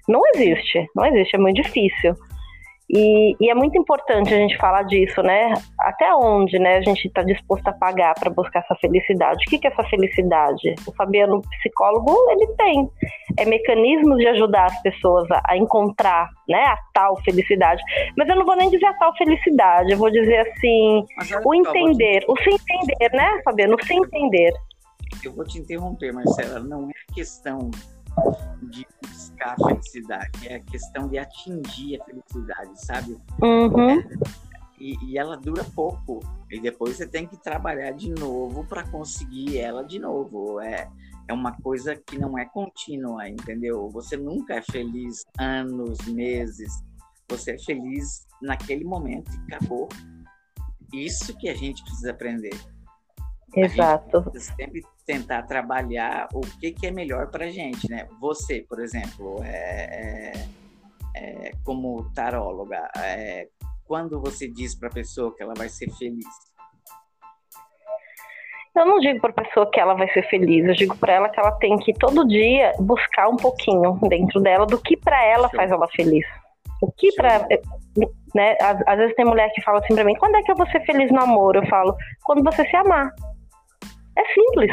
não 0.08 0.20
existe, 0.34 0.86
não 0.94 1.04
existe, 1.06 1.36
é 1.36 1.38
muito 1.38 1.62
difícil. 1.62 2.14
E, 2.88 3.34
e, 3.40 3.50
é 3.50 3.54
muito 3.54 3.76
importante 3.76 4.32
a 4.32 4.36
gente 4.36 4.56
falar 4.58 4.84
disso, 4.84 5.20
né? 5.20 5.52
Até 5.80 6.14
onde 6.14 6.56
né, 6.56 6.76
a 6.76 6.80
gente 6.82 7.08
está 7.08 7.22
disposto 7.22 7.66
a 7.66 7.72
pagar 7.72 8.14
para 8.14 8.30
buscar 8.30 8.60
essa 8.60 8.76
felicidade? 8.76 9.42
O 9.44 9.50
que, 9.50 9.58
que 9.58 9.66
é 9.66 9.72
essa 9.72 9.82
felicidade? 9.84 10.72
O 10.86 10.92
Fabiano, 10.94 11.42
psicólogo, 11.58 12.14
ele 12.30 12.46
tem 12.54 12.88
é, 13.36 13.44
mecanismos 13.44 14.18
de 14.18 14.28
ajudar 14.28 14.66
as 14.66 14.82
pessoas 14.82 15.28
a, 15.32 15.42
a, 15.48 15.56
encontrar 15.56 16.28
né, 16.48 16.62
a 16.62 16.78
tal 16.94 17.20
felicidade. 17.22 17.82
Mas 18.16 18.28
eu 18.28 18.36
não 18.36 18.46
vou 18.46 18.56
nem 18.56 18.70
dizer 18.70 18.86
a 18.86 18.94
tal 18.94 19.12
felicidade, 19.16 19.90
eu 19.90 19.98
vou 19.98 20.10
dizer 20.10 20.46
assim, 20.48 21.04
o 21.44 21.54
entender, 21.54 22.24
o 22.28 22.36
se 22.40 22.50
entender, 22.50 23.10
né, 23.16 23.40
Fabiano? 23.44 23.74
O 23.74 23.84
se 23.84 23.94
entender. 23.94 24.52
Eu 25.24 25.32
vou 25.34 25.44
te 25.44 25.58
interromper, 25.58 26.12
Marcela, 26.12 26.60
não 26.60 26.88
é 26.88 27.14
questão 27.14 27.68
de 28.62 28.86
buscar 29.02 29.54
a 29.58 29.68
felicidade, 29.68 30.48
é 30.48 30.56
a 30.56 30.60
questão 30.60 31.08
de 31.08 31.18
atingir 31.18 32.00
a 32.00 32.04
felicidade, 32.04 32.84
sabe? 32.84 33.16
Uhum. 33.42 34.00
É, 34.00 34.08
e, 34.78 34.96
e, 35.04 35.18
ela 35.18 35.36
dura 35.36 35.64
pouco, 35.74 36.20
e 36.50 36.60
depois 36.60 36.96
você 36.96 37.06
tem 37.06 37.26
que 37.26 37.36
trabalhar 37.42 37.92
de 37.92 38.10
novo 38.10 38.64
para 38.64 38.86
conseguir 38.88 39.58
ela 39.58 39.82
de 39.82 39.98
novo. 39.98 40.60
É, 40.60 40.88
é 41.28 41.32
uma 41.32 41.52
coisa 41.60 41.96
que 41.96 42.18
não 42.18 42.38
é 42.38 42.44
contínua, 42.44 43.28
entendeu? 43.28 43.88
Você 43.90 44.16
nunca 44.16 44.54
é 44.54 44.62
feliz 44.62 45.24
anos, 45.38 45.98
meses, 46.06 46.84
você 47.28 47.52
é 47.52 47.58
feliz 47.58 48.26
naquele 48.42 48.84
momento 48.84 49.30
e 49.32 49.54
acabou. 49.54 49.88
Isso 50.92 51.36
que 51.36 51.48
a 51.48 51.54
gente 51.54 51.82
precisa 51.82 52.10
aprender. 52.10 52.54
Exato. 53.56 54.30
sempre 54.38 54.82
tentar 55.06 55.42
trabalhar 55.44 56.28
o 56.34 56.40
que, 56.40 56.72
que 56.72 56.86
é 56.86 56.90
melhor 56.90 57.30
para 57.30 57.48
gente, 57.48 57.88
né? 57.90 58.06
Você, 58.20 58.66
por 58.68 58.80
exemplo, 58.80 59.42
é, 59.44 60.32
é, 61.14 61.48
é 61.48 61.52
como 61.64 62.10
taróloga, 62.12 62.90
é, 62.98 63.48
quando 63.86 64.20
você 64.20 64.48
diz 64.48 64.74
para 64.74 64.88
a 64.88 64.92
pessoa 64.92 65.34
que 65.34 65.42
ela 65.42 65.54
vai 65.56 65.68
ser 65.68 65.90
feliz? 65.92 66.26
Eu 68.76 68.84
não 68.84 68.98
digo 68.98 69.20
para 69.20 69.30
a 69.30 69.44
pessoa 69.44 69.70
que 69.70 69.80
ela 69.80 69.94
vai 69.94 70.12
ser 70.12 70.28
feliz, 70.28 70.66
eu 70.66 70.74
digo 70.74 70.96
para 70.98 71.14
ela 71.14 71.28
que 71.30 71.40
ela 71.40 71.52
tem 71.52 71.78
que 71.78 71.94
todo 71.94 72.28
dia 72.28 72.72
buscar 72.78 73.26
um 73.28 73.36
pouquinho 73.36 73.98
dentro 74.06 74.38
dela 74.40 74.66
do 74.66 74.78
que 74.78 74.98
para 74.98 75.24
ela 75.24 75.48
Show. 75.48 75.56
faz 75.56 75.70
ela 75.70 75.88
feliz. 75.88 76.26
O 76.82 76.92
que 76.92 77.10
para 77.14 77.48
né, 78.34 78.54
às, 78.60 78.86
às, 78.86 78.98
vezes 78.98 79.16
tem 79.16 79.24
mulher 79.24 79.50
que 79.54 79.62
fala 79.62 79.78
assim 79.78 79.94
para 79.94 80.04
mim: 80.04 80.14
"Quando 80.16 80.36
é 80.36 80.42
que 80.42 80.52
eu 80.52 80.56
vou 80.56 80.66
ser 80.66 80.84
feliz 80.84 81.10
no 81.10 81.22
amor?" 81.22 81.56
Eu 81.56 81.66
falo: 81.68 81.96
"Quando 82.22 82.44
você 82.44 82.66
se 82.68 82.76
amar". 82.76 83.14
É 84.16 84.24
simples. 84.32 84.70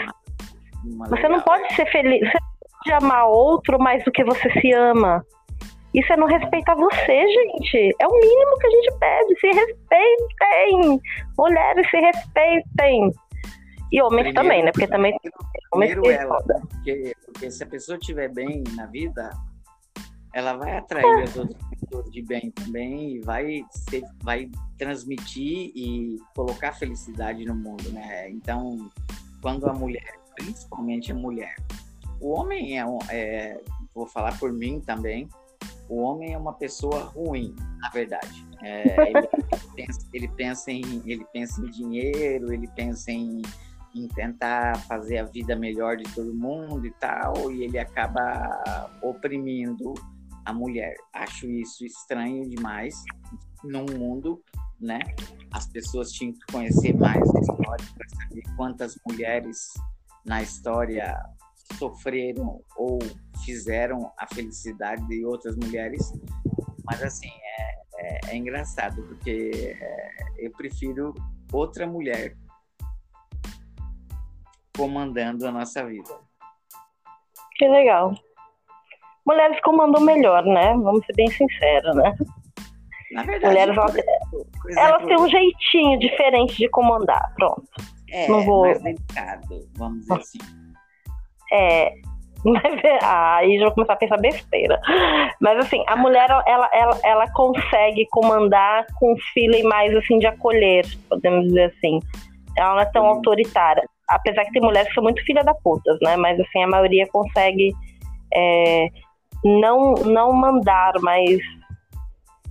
Você 1.09 1.15
legal, 1.15 1.31
não 1.31 1.41
pode 1.41 1.63
é. 1.63 1.75
ser 1.75 1.85
feliz, 1.91 2.19
você 2.19 2.37
não 2.39 2.77
pode 2.77 3.03
amar 3.03 3.27
outro 3.27 3.79
mais 3.79 4.03
do 4.03 4.11
que 4.11 4.23
você 4.23 4.49
se 4.59 4.73
ama. 4.73 5.25
Isso 5.93 6.11
é 6.11 6.17
não 6.17 6.27
respeitar 6.27 6.75
você, 6.75 7.27
gente. 7.27 7.95
É 7.99 8.07
o 8.07 8.11
mínimo 8.11 8.57
que 8.57 8.67
a 8.67 8.69
gente 8.71 8.99
pede. 8.99 9.39
Se 9.39 9.47
respeitem. 9.47 11.01
Mulheres 11.37 11.89
se 11.89 11.97
respeitem. 11.97 13.11
E 13.91 14.01
homens 14.01 14.33
primeiro, 14.33 14.33
também, 14.33 14.63
né? 14.63 14.71
Porque 14.71 14.87
também 14.87 15.15
primeiro 15.69 16.09
ela, 16.09 16.41
porque, 16.41 17.15
porque, 17.25 17.51
se 17.51 17.63
a 17.63 17.67
pessoa 17.67 17.97
estiver 17.97 18.27
bem 18.27 18.63
na 18.75 18.87
vida, 18.87 19.29
ela 20.33 20.53
vai 20.53 20.77
atrair 20.77 21.23
as 21.23 21.37
outras 21.37 21.61
pessoas 21.69 22.11
de 22.11 22.23
bem 22.23 22.49
também 22.51 23.17
e 23.17 23.19
vai, 23.21 23.63
ser, 23.69 24.03
vai 24.23 24.49
transmitir 24.79 25.71
e 25.75 26.17
colocar 26.35 26.73
felicidade 26.73 27.45
no 27.45 27.53
mundo, 27.53 27.91
né? 27.91 28.31
Então, 28.31 28.89
quando 29.43 29.67
a 29.67 29.73
mulher, 29.73 30.19
principalmente 30.35 31.11
a 31.11 31.15
mulher, 31.15 31.55
o 32.21 32.29
homem 32.29 32.79
é, 32.79 32.85
é 33.09 33.61
vou 33.93 34.07
falar 34.07 34.39
por 34.39 34.53
mim 34.53 34.79
também, 34.79 35.27
o 35.89 35.97
homem 35.97 36.33
é 36.33 36.37
uma 36.37 36.53
pessoa 36.53 37.03
ruim, 37.03 37.53
na 37.79 37.89
verdade. 37.89 38.43
É, 38.63 39.09
ele, 39.11 39.27
pensa, 39.75 40.07
ele, 40.13 40.27
pensa, 40.29 40.71
em, 40.71 41.01
ele 41.05 41.25
pensa 41.33 41.61
em 41.61 41.69
dinheiro, 41.69 42.53
ele 42.53 42.67
pensa 42.69 43.11
em, 43.11 43.41
em 43.93 44.07
tentar 44.07 44.77
fazer 44.87 45.17
a 45.17 45.25
vida 45.25 45.57
melhor 45.57 45.97
de 45.97 46.05
todo 46.15 46.33
mundo 46.33 46.87
e 46.87 46.91
tal, 46.91 47.51
e 47.51 47.65
ele 47.65 47.77
acaba 47.77 48.89
oprimindo 49.01 49.93
a 50.45 50.53
mulher. 50.53 50.95
Acho 51.13 51.47
isso 51.47 51.85
estranho 51.85 52.49
demais 52.49 52.95
num 53.61 53.85
mundo, 53.97 54.41
né? 54.79 54.99
As 55.51 55.67
pessoas 55.67 56.11
tinham 56.13 56.33
que 56.33 56.45
conhecer 56.51 56.95
mais 56.97 57.21
história 57.63 57.85
para 57.95 58.09
saber 58.09 58.43
quantas 58.55 58.99
mulheres 59.07 59.73
na 60.25 60.41
história 60.41 61.21
sofreram 61.77 62.61
ou 62.77 62.99
fizeram 63.45 64.11
a 64.17 64.27
felicidade 64.27 65.05
de 65.07 65.25
outras 65.25 65.55
mulheres. 65.55 66.11
Mas 66.85 67.01
assim, 67.01 67.29
é, 67.29 67.81
é, 67.97 68.19
é 68.31 68.35
engraçado, 68.35 69.01
porque 69.03 69.75
é, 69.79 70.09
eu 70.37 70.51
prefiro 70.51 71.13
outra 71.51 71.87
mulher 71.87 72.35
comandando 74.75 75.47
a 75.47 75.51
nossa 75.51 75.85
vida. 75.85 76.19
Que 77.57 77.67
legal 77.67 78.13
mulheres 79.25 79.59
comandam 79.61 80.01
melhor, 80.01 80.43
né? 80.45 80.73
Vamos 80.77 81.05
ser 81.05 81.13
bem 81.15 81.29
sinceros, 81.31 81.95
né? 81.95 82.15
Na 83.11 83.23
verdade, 83.23 83.71
mulheres, 83.71 83.75
elas, 84.69 85.01
elas 85.01 85.05
têm 85.05 85.17
um 85.17 85.29
jeitinho 85.29 85.99
diferente 85.99 86.57
de 86.57 86.69
comandar, 86.69 87.33
pronto. 87.35 87.63
É, 88.09 88.27
Não 88.27 88.43
vou... 88.45 88.61
mais 88.61 88.81
delicado, 88.81 89.67
vamos 89.75 90.01
dizer 90.01 90.13
assim. 90.13 90.37
É, 91.51 91.93
aí 93.01 93.57
já 93.57 93.65
vou 93.65 93.73
começar 93.73 93.93
a 93.93 93.97
pensar 93.97 94.17
besteira. 94.17 94.79
Mas 95.39 95.57
assim, 95.59 95.83
a 95.87 95.95
mulher 95.95 96.29
ela, 96.29 96.71
ela, 96.73 96.99
ela 97.03 97.31
consegue 97.31 98.05
comandar 98.09 98.85
com 98.99 99.13
um 99.13 99.17
feeling 99.33 99.63
mais 99.63 99.95
assim 99.95 100.19
de 100.19 100.27
acolher, 100.27 100.85
podemos 101.09 101.47
dizer 101.47 101.73
assim. 101.75 101.99
Ela 102.57 102.73
não 102.73 102.81
é 102.81 102.85
tão 102.85 103.03
Sim. 103.03 103.09
autoritária. 103.09 103.83
Apesar 104.09 104.45
que 104.45 104.51
tem 104.51 104.61
mulheres 104.61 104.89
que 104.89 104.93
são 104.93 105.03
muito 105.03 105.23
filha 105.23 105.43
da 105.43 105.55
putas, 105.55 105.97
né? 106.01 106.17
Mas 106.17 106.39
assim, 106.39 106.61
a 106.61 106.67
maioria 106.67 107.07
consegue 107.07 107.71
é, 108.33 108.87
não, 109.43 109.93
não 109.93 110.33
mandar, 110.33 110.93
mas 111.01 111.39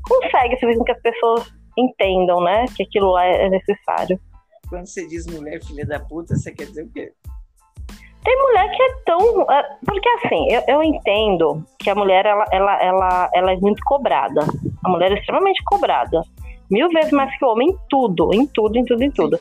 consegue 0.08 0.58
fazer 0.58 0.76
com 0.76 0.84
que 0.84 0.92
as 0.92 1.02
pessoas 1.02 1.61
entendam, 1.76 2.40
né? 2.42 2.66
Que 2.76 2.82
aquilo 2.82 3.16
é 3.18 3.48
necessário. 3.48 4.18
Quando 4.68 4.86
você 4.86 5.06
diz 5.06 5.26
mulher 5.26 5.62
filha 5.62 5.86
da 5.86 6.00
puta, 6.00 6.34
você 6.36 6.52
quer 6.52 6.66
dizer 6.66 6.84
o 6.84 6.90
quê? 6.90 7.12
Tem 8.24 8.36
mulher 8.38 8.70
que 8.70 8.82
é 8.82 8.88
tão. 9.04 9.42
É, 9.50 9.76
porque 9.84 10.08
assim, 10.08 10.52
eu, 10.52 10.62
eu 10.68 10.82
entendo 10.82 11.64
que 11.78 11.90
a 11.90 11.94
mulher 11.94 12.24
ela, 12.24 12.44
ela, 12.52 12.82
ela, 12.82 13.30
ela 13.34 13.52
é 13.52 13.56
muito 13.56 13.82
cobrada. 13.84 14.42
A 14.84 14.88
mulher 14.88 15.12
é 15.12 15.18
extremamente 15.18 15.62
cobrada 15.64 16.22
mil 16.72 16.88
vezes 16.88 17.12
mais 17.12 17.36
que 17.38 17.44
o 17.44 17.48
homem 17.48 17.68
em 17.68 17.76
tudo, 17.88 18.34
em 18.34 18.46
tudo, 18.46 18.76
em 18.78 18.84
tudo, 18.84 19.02
em 19.04 19.10
tudo. 19.10 19.38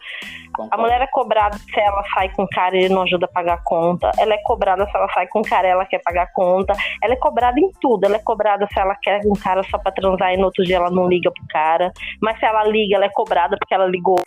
A 0.70 0.78
mulher 0.78 1.02
é 1.02 1.08
cobrada 1.08 1.58
se 1.58 1.80
ela 1.80 2.04
sai 2.14 2.30
com 2.30 2.46
cara 2.48 2.76
e 2.76 2.84
ele 2.84 2.94
não 2.94 3.04
ajuda 3.04 3.26
a 3.26 3.30
pagar 3.30 3.54
a 3.54 3.64
conta. 3.64 4.12
Ela 4.20 4.34
é 4.34 4.38
cobrada 4.44 4.86
se 4.86 4.96
ela 4.96 5.08
sai 5.14 5.28
com 5.28 5.42
cara 5.42 5.68
e 5.68 5.72
ela 5.72 5.86
quer 5.86 6.02
pagar 6.04 6.24
a 6.24 6.34
conta. 6.34 6.74
Ela 7.02 7.14
é 7.14 7.18
cobrada 7.18 7.60
em 7.60 7.72
tudo. 7.80 8.06
Ela 8.06 8.18
é 8.18 8.20
cobrada 8.20 8.68
se 8.72 8.80
ela 8.80 8.96
quer 9.02 9.22
um 9.26 9.34
cara 9.34 9.64
só 9.64 9.78
pra 9.78 9.92
transar 9.92 10.34
e 10.34 10.38
no 10.38 10.46
outro 10.46 10.64
dia 10.66 10.76
ela 10.76 10.92
não 10.92 11.08
liga 11.08 11.32
pro 11.32 11.48
cara. 11.50 11.92
Mas 12.22 12.38
se 12.38 12.46
ela 12.46 12.66
liga, 12.66 12.98
ela 12.98 13.06
é 13.06 13.10
cobrada 13.10 13.56
porque 13.58 13.74
ela 13.74 13.88
ligou. 13.88 14.20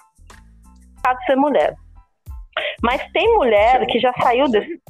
Pode 1.02 1.24
ser 1.26 1.36
mulher. 1.36 1.74
Mas 2.82 3.02
tem 3.12 3.34
mulher 3.34 3.86
que 3.86 3.98
já 3.98 4.12
saiu 4.14 4.48
desse. 4.48 4.80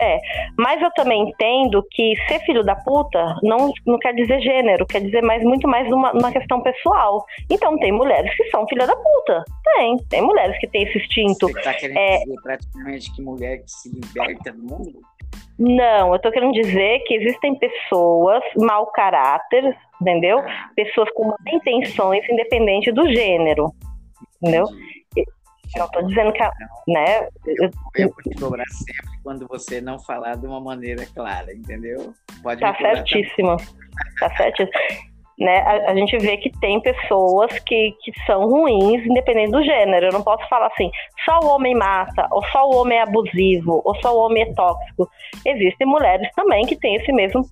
É, 0.00 0.18
mas 0.56 0.80
eu 0.80 0.90
também 0.92 1.28
entendo 1.28 1.84
que 1.90 2.14
ser 2.26 2.40
filho 2.40 2.64
da 2.64 2.74
puta 2.74 3.36
não, 3.42 3.70
não 3.86 3.98
quer 3.98 4.14
dizer 4.14 4.40
gênero, 4.40 4.86
quer 4.86 5.02
dizer 5.02 5.22
mais, 5.22 5.42
muito 5.42 5.68
mais 5.68 5.86
uma, 5.92 6.10
uma 6.12 6.32
questão 6.32 6.62
pessoal. 6.62 7.24
Então 7.50 7.78
tem 7.78 7.92
mulheres 7.92 8.34
que 8.34 8.44
são 8.48 8.66
filha 8.66 8.86
da 8.86 8.96
puta. 8.96 9.44
Tem, 9.62 9.96
tem 10.08 10.22
mulheres 10.22 10.58
que 10.58 10.66
têm 10.68 10.84
esse 10.84 10.96
instinto. 10.96 11.48
Você 11.48 11.60
tá 11.60 11.74
querendo 11.74 11.98
é, 11.98 12.18
dizer 12.20 12.36
praticamente 12.42 13.14
que 13.14 13.22
mulher 13.22 13.58
que 13.58 13.70
se 13.70 13.90
liberta 13.90 14.52
do 14.52 14.62
mundo? 14.62 15.00
Não, 15.58 16.14
eu 16.14 16.18
tô 16.18 16.30
querendo 16.30 16.52
dizer 16.52 17.00
que 17.00 17.14
existem 17.14 17.54
pessoas 17.56 18.42
mau 18.56 18.86
caráter, 18.86 19.76
entendeu? 20.00 20.38
Ah. 20.38 20.70
Pessoas 20.74 21.10
com 21.12 21.34
intenções 21.46 22.26
independente 22.30 22.90
do 22.90 23.06
gênero, 23.12 23.66
entendeu? 24.40 24.64
Entendi. 24.64 24.99
Eu 25.76 25.88
tô 25.88 26.02
dizendo 26.02 26.32
que, 26.32 26.42
né? 26.88 27.28
Eu, 27.46 27.70
eu 27.96 28.08
vou 28.08 28.22
te 28.22 28.40
cobrar 28.40 28.66
sempre 28.66 29.18
quando 29.22 29.46
você 29.46 29.80
não 29.80 29.98
falar 29.98 30.36
de 30.36 30.46
uma 30.46 30.60
maneira 30.60 31.06
clara, 31.14 31.52
entendeu? 31.52 32.12
Pode 32.42 32.60
tá 32.60 32.74
certíssimo. 32.76 33.56
Tá 34.18 34.36
certíssimo. 34.36 35.10
Né, 35.38 35.56
a, 35.60 35.92
a, 35.92 35.94
gente 35.94 36.18
vê 36.18 36.36
que 36.36 36.50
tem 36.60 36.78
pessoas 36.82 37.58
que, 37.60 37.96
que 38.02 38.12
são 38.26 38.46
ruins, 38.46 39.06
independente 39.06 39.52
do 39.52 39.62
gênero. 39.62 40.06
Eu 40.06 40.12
não 40.12 40.22
posso 40.22 40.46
falar 40.50 40.66
assim, 40.66 40.90
só 41.24 41.38
o 41.42 41.54
homem 41.54 41.74
mata, 41.74 42.28
ou 42.30 42.44
só 42.48 42.68
o 42.68 42.76
homem 42.76 42.98
é 42.98 43.02
abusivo, 43.02 43.80
ou 43.82 43.94
só 44.02 44.14
o 44.14 44.26
homem 44.26 44.42
é 44.42 44.52
tóxico. 44.52 45.08
Existem 45.46 45.86
mulheres 45.86 46.28
também 46.36 46.66
que 46.66 46.76
têm 46.76 46.96
esse 46.96 47.10
mesmo 47.10 47.42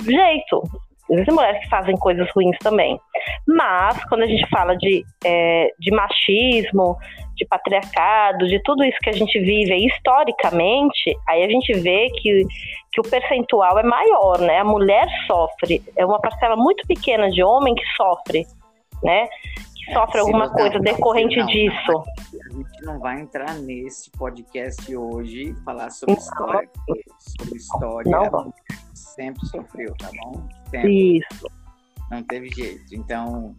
jeito. 0.00 0.62
Existem 1.08 1.34
mulheres 1.34 1.60
que 1.60 1.68
fazem 1.68 1.96
coisas 1.96 2.28
ruins 2.34 2.58
também. 2.58 2.98
Mas, 3.46 4.04
quando 4.06 4.22
a 4.22 4.26
gente 4.26 4.44
fala 4.48 4.76
de, 4.76 5.04
é, 5.24 5.70
de 5.78 5.92
machismo, 5.92 6.96
de 7.36 7.46
patriarcado, 7.46 8.46
de 8.46 8.60
tudo 8.62 8.82
isso 8.84 8.98
que 9.00 9.10
a 9.10 9.12
gente 9.12 9.38
vive 9.38 9.86
historicamente, 9.86 11.16
aí 11.28 11.44
a 11.44 11.48
gente 11.48 11.72
vê 11.74 12.08
que, 12.10 12.46
que 12.92 13.00
o 13.00 13.04
percentual 13.04 13.78
é 13.78 13.82
maior, 13.82 14.40
né? 14.40 14.58
A 14.58 14.64
mulher 14.64 15.06
sofre, 15.26 15.82
é 15.96 16.04
uma 16.04 16.20
parcela 16.20 16.56
muito 16.56 16.86
pequena 16.86 17.30
de 17.30 17.42
homem 17.42 17.74
que 17.74 17.84
sofre, 17.96 18.46
né? 19.02 19.26
Que 19.76 19.90
é, 19.90 19.94
sofre 19.94 20.18
é, 20.18 20.20
alguma 20.22 20.50
coisa 20.50 20.80
decorrente 20.80 21.36
não, 21.36 21.46
disso. 21.46 21.92
Não, 21.92 22.02
a 22.02 22.52
gente 22.54 22.84
não 22.84 22.98
vai 22.98 23.20
entrar 23.20 23.54
nesse 23.54 24.10
podcast 24.12 24.96
hoje 24.96 25.54
falar 25.64 25.90
sobre 25.90 26.14
não. 26.14 26.22
história. 26.22 26.70
Sobre 27.18 27.56
história, 27.56 28.10
não, 28.10 28.54
sempre 28.94 29.46
sofreu, 29.46 29.94
tá 29.98 30.10
bom? 30.22 30.48
Sempre. 30.70 31.18
Isso. 31.18 31.50
Não 32.10 32.22
teve 32.22 32.48
jeito. 32.50 32.94
Então, 32.94 33.54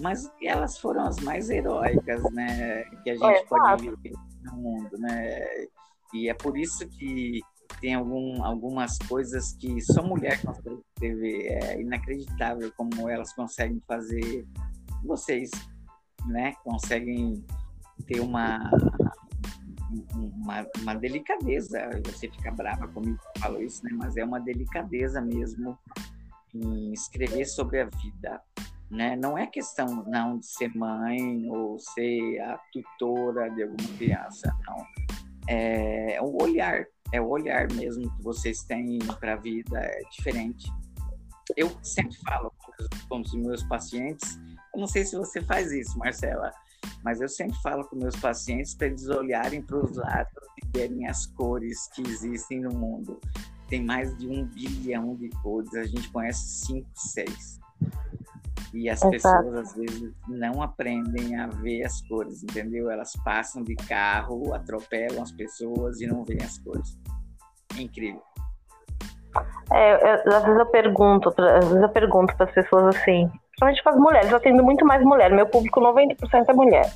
mas 0.00 0.30
elas 0.42 0.78
foram 0.78 1.02
as 1.02 1.18
mais 1.20 1.50
heróicas, 1.50 2.22
né? 2.32 2.84
Que 3.02 3.10
a 3.10 3.14
gente 3.14 3.24
é, 3.24 3.44
pode 3.44 3.90
ver 4.02 4.12
no 4.44 4.52
mundo, 4.54 4.98
né? 4.98 5.66
E 6.14 6.28
é 6.28 6.34
por 6.34 6.56
isso 6.56 6.86
que 6.88 7.40
tem 7.80 7.94
algum, 7.94 8.44
algumas 8.44 8.98
coisas 8.98 9.54
que 9.54 9.80
só 9.80 10.02
mulher 10.02 10.40
consegue 10.42 10.80
escrever. 10.94 11.46
É 11.46 11.80
inacreditável 11.80 12.72
como 12.76 13.08
elas 13.08 13.32
conseguem 13.32 13.82
fazer. 13.86 14.46
Vocês, 15.04 15.50
né? 16.26 16.54
Conseguem 16.64 17.44
ter 18.06 18.20
uma 18.20 18.70
uma, 20.14 20.66
uma 20.80 20.94
delicadeza. 20.94 21.78
Você 22.06 22.28
fica 22.30 22.50
brava 22.50 22.88
comigo 22.88 23.18
que 23.34 23.40
falo 23.40 23.62
isso, 23.62 23.84
né? 23.84 23.90
Mas 23.94 24.16
é 24.16 24.24
uma 24.24 24.40
delicadeza 24.40 25.20
mesmo 25.20 25.78
em 26.54 26.92
escrever 26.92 27.44
sobre 27.46 27.80
a 27.80 27.84
vida. 27.84 28.40
Né? 28.92 29.16
Não 29.16 29.38
é 29.38 29.46
questão 29.46 30.04
não 30.06 30.38
de 30.38 30.46
ser 30.46 30.68
mãe 30.76 31.50
ou 31.50 31.78
ser 31.78 32.38
a 32.40 32.58
tutora 32.70 33.48
de 33.48 33.62
alguma 33.62 33.88
criança, 33.96 34.54
não. 34.66 34.86
É 35.48 36.20
o 36.20 36.42
olhar, 36.42 36.84
é 37.10 37.18
o 37.18 37.26
olhar 37.26 37.72
mesmo 37.72 38.14
que 38.14 38.22
vocês 38.22 38.62
têm 38.64 38.98
para 39.18 39.32
a 39.32 39.36
vida 39.36 39.78
é 39.78 40.02
diferente. 40.10 40.70
Eu 41.56 41.72
sempre 41.82 42.16
falo 42.18 42.52
com 43.08 43.20
os 43.20 43.32
meus 43.32 43.62
pacientes, 43.64 44.38
eu 44.74 44.80
não 44.80 44.86
sei 44.86 45.06
se 45.06 45.16
você 45.16 45.40
faz 45.40 45.72
isso, 45.72 45.98
Marcela, 45.98 46.52
mas 47.02 47.20
eu 47.20 47.28
sempre 47.28 47.56
falo 47.62 47.84
com 47.88 47.96
meus 47.96 48.16
pacientes 48.16 48.74
para 48.74 48.88
eles 48.88 49.08
olharem 49.08 49.62
para 49.62 49.78
os 49.78 49.96
lados 49.96 50.44
e 50.62 50.78
verem 50.78 51.06
as 51.06 51.26
cores 51.26 51.88
que 51.94 52.02
existem 52.02 52.60
no 52.60 52.74
mundo. 52.74 53.18
Tem 53.68 53.82
mais 53.82 54.14
de 54.18 54.28
um 54.28 54.44
bilhão 54.44 55.16
de 55.16 55.30
cores, 55.42 55.74
a 55.74 55.84
gente 55.84 56.10
conhece 56.10 56.66
cinco, 56.66 56.88
seis. 56.94 57.58
E 58.72 58.88
as 58.88 59.02
Exato. 59.02 59.10
pessoas 59.10 59.54
às 59.54 59.76
vezes 59.76 60.12
não 60.26 60.62
aprendem 60.62 61.36
a 61.38 61.46
ver 61.46 61.84
as 61.84 62.00
cores, 62.08 62.42
entendeu? 62.42 62.90
Elas 62.90 63.12
passam 63.24 63.62
de 63.62 63.74
carro, 63.76 64.54
atropelam 64.54 65.22
as 65.22 65.30
pessoas 65.32 66.00
e 66.00 66.06
não 66.06 66.24
veem 66.24 66.42
as 66.42 66.58
cores. 66.58 66.98
É 67.76 67.82
incrível. 67.82 68.22
É, 69.72 70.12
eu, 70.26 70.36
às 70.36 70.44
vezes 70.44 70.58
eu 70.58 70.66
pergunto, 70.66 71.28
às 71.28 71.64
vezes 71.68 71.82
eu 71.82 71.88
pergunto 71.88 72.36
para 72.36 72.46
as 72.46 72.52
pessoas 72.52 72.96
assim, 72.96 73.30
principalmente 73.50 73.82
para 73.82 73.92
as 73.92 73.98
mulheres, 73.98 74.30
eu 74.30 74.36
atendo 74.36 74.62
muito 74.62 74.84
mais 74.84 75.02
mulher, 75.02 75.30
meu 75.30 75.46
público 75.46 75.80
90% 75.80 76.44
é 76.48 76.52
mulher. 76.52 76.92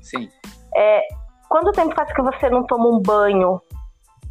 Sim. 0.00 0.28
É, 0.74 1.02
quanto 1.48 1.72
tempo 1.72 1.94
faz 1.94 2.12
que 2.12 2.22
você 2.22 2.48
não 2.50 2.64
toma 2.64 2.88
um 2.88 3.00
banho 3.00 3.60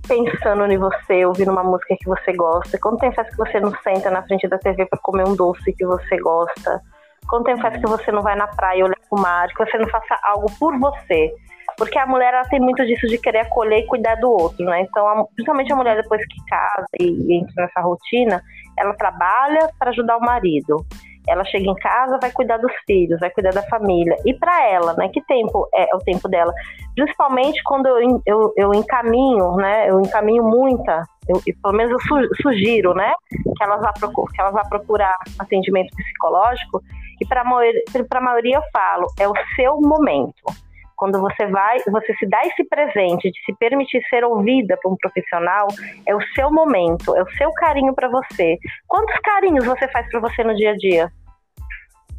pensando 0.07 0.65
em 0.65 0.77
você, 0.77 1.25
ouvindo 1.25 1.51
uma 1.51 1.63
música 1.63 1.95
que 1.97 2.07
você 2.07 2.33
gosta? 2.33 2.77
Quando 2.79 2.97
tem 2.97 3.11
festa 3.13 3.31
que 3.31 3.37
você 3.37 3.59
não 3.59 3.71
senta 3.83 4.09
na 4.09 4.23
frente 4.23 4.47
da 4.47 4.57
TV 4.57 4.85
para 4.85 4.99
comer 4.99 5.27
um 5.27 5.35
doce 5.35 5.73
que 5.73 5.85
você 5.85 6.17
gosta? 6.17 6.81
Quando 7.27 7.45
tem 7.45 7.61
festa 7.61 7.79
que 7.79 7.87
você 7.87 8.11
não 8.11 8.21
vai 8.21 8.35
na 8.35 8.47
praia 8.47 8.85
olhar 8.85 8.97
pro 9.09 9.19
mar, 9.19 9.47
que 9.49 9.65
você 9.65 9.77
não 9.77 9.87
faça 9.87 10.17
algo 10.23 10.47
por 10.59 10.77
você? 10.79 11.33
Porque 11.77 11.97
a 11.97 12.05
mulher 12.05 12.33
ela 12.33 12.45
tem 12.45 12.59
muito 12.59 12.85
disso 12.85 13.07
de 13.07 13.17
querer 13.17 13.39
acolher 13.39 13.79
e 13.79 13.87
cuidar 13.87 14.15
do 14.15 14.29
outro, 14.29 14.65
né? 14.65 14.81
Então, 14.81 15.07
a, 15.07 15.25
principalmente 15.35 15.71
a 15.71 15.75
mulher 15.75 15.95
depois 16.01 16.21
que 16.25 16.45
casa 16.45 16.87
e, 16.99 17.05
e 17.05 17.39
entra 17.39 17.53
nessa 17.63 17.81
rotina, 17.81 18.41
ela 18.77 18.93
trabalha 18.93 19.69
para 19.79 19.91
ajudar 19.91 20.17
o 20.17 20.21
marido. 20.21 20.85
Ela 21.27 21.43
chega 21.45 21.69
em 21.69 21.75
casa, 21.75 22.17
vai 22.19 22.31
cuidar 22.31 22.57
dos 22.57 22.71
filhos, 22.85 23.19
vai 23.19 23.29
cuidar 23.29 23.51
da 23.51 23.63
família. 23.63 24.15
E 24.25 24.33
para 24.33 24.69
ela, 24.69 24.93
né? 24.93 25.09
Que 25.09 25.21
tempo 25.25 25.67
é 25.73 25.95
o 25.95 25.99
tempo 25.99 26.27
dela? 26.27 26.53
Principalmente 26.95 27.61
quando 27.63 27.87
eu, 27.87 28.21
eu, 28.25 28.53
eu 28.57 28.73
encaminho, 28.73 29.55
né? 29.55 29.89
Eu 29.89 30.01
encaminho 30.01 30.43
muita, 30.43 31.03
eu, 31.27 31.41
pelo 31.61 31.75
menos 31.75 31.91
eu 31.91 32.27
sugiro, 32.41 32.93
né? 32.93 33.13
Que 33.29 33.63
elas 33.63 33.81
vá, 33.81 33.93
procurar, 33.93 34.31
que 34.31 34.41
elas 34.41 34.53
vá 34.53 34.63
procurar 34.65 35.15
atendimento 35.39 35.95
psicológico. 35.95 36.81
E 37.19 37.25
para 37.25 37.41
a 37.41 38.21
maioria 38.21 38.57
eu 38.57 38.63
falo, 38.73 39.07
é 39.19 39.27
o 39.27 39.33
seu 39.55 39.79
momento 39.79 40.43
quando 41.01 41.19
você 41.19 41.47
vai, 41.47 41.79
você 41.87 42.15
se 42.17 42.27
dá 42.27 42.39
esse 42.45 42.63
presente 42.65 43.31
de 43.31 43.43
se 43.43 43.51
permitir 43.55 44.03
ser 44.07 44.23
ouvida 44.23 44.77
por 44.83 44.93
um 44.93 44.95
profissional, 44.97 45.65
é 46.05 46.15
o 46.15 46.21
seu 46.35 46.51
momento, 46.51 47.15
é 47.15 47.23
o 47.23 47.31
seu 47.31 47.51
carinho 47.53 47.91
para 47.95 48.07
você. 48.07 48.59
Quantos 48.87 49.17
carinhos 49.23 49.65
você 49.65 49.87
faz 49.87 50.07
para 50.11 50.19
você 50.19 50.43
no 50.43 50.55
dia 50.55 50.69
a 50.69 50.77
dia? 50.77 51.11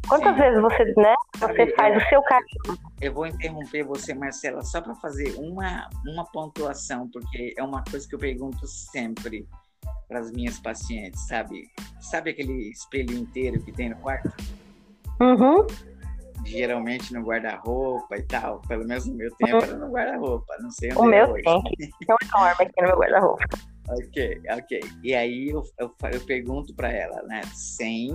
Quantas 0.05 0.35
Sim. 0.35 0.41
vezes 0.41 0.61
você, 0.61 0.83
né, 0.97 1.15
você 1.37 1.73
faz 1.77 1.95
o 1.95 2.09
seu 2.09 2.21
carinho? 2.23 2.77
Eu 2.99 3.13
vou 3.13 3.25
interromper 3.25 3.83
você, 3.83 4.13
Marcela, 4.13 4.61
só 4.63 4.81
para 4.81 4.95
fazer 4.95 5.33
uma, 5.37 5.89
uma 6.05 6.25
pontuação, 6.25 7.09
porque 7.09 7.53
é 7.57 7.63
uma 7.63 7.85
coisa 7.89 8.05
que 8.05 8.15
eu 8.15 8.19
pergunto 8.19 8.67
sempre 8.67 9.47
para 10.09 10.19
as 10.19 10.29
minhas 10.29 10.59
pacientes, 10.59 11.25
sabe? 11.29 11.71
Sabe 12.01 12.31
aquele 12.31 12.69
espelho 12.69 13.15
inteiro 13.15 13.63
que 13.63 13.71
tem 13.71 13.91
no 13.91 13.95
quarto? 13.95 14.29
Uhum 15.21 15.92
geralmente 16.45 17.13
no 17.13 17.21
guarda-roupa 17.21 18.17
e 18.17 18.23
tal. 18.23 18.61
Pelo 18.67 18.85
menos 18.85 19.05
no 19.05 19.15
meu 19.15 19.33
tempo 19.35 19.57
era 19.57 19.77
no 19.77 19.91
guarda-roupa, 19.91 20.55
não 20.59 20.71
sei 20.71 20.91
onde 20.91 20.99
O 20.99 21.05
meu 21.05 21.31
hoje. 21.31 21.43
tem, 21.77 22.17
enorme 22.21 22.55
aqui 22.59 22.81
no 22.81 22.87
meu 22.87 22.97
guarda-roupa. 22.97 23.45
Ok, 23.89 24.41
ok. 24.49 24.79
E 25.03 25.13
aí 25.13 25.49
eu, 25.49 25.61
eu, 25.77 25.93
eu 26.11 26.21
pergunto 26.21 26.73
para 26.73 26.91
ela, 26.91 27.21
né, 27.23 27.41
sem, 27.53 28.11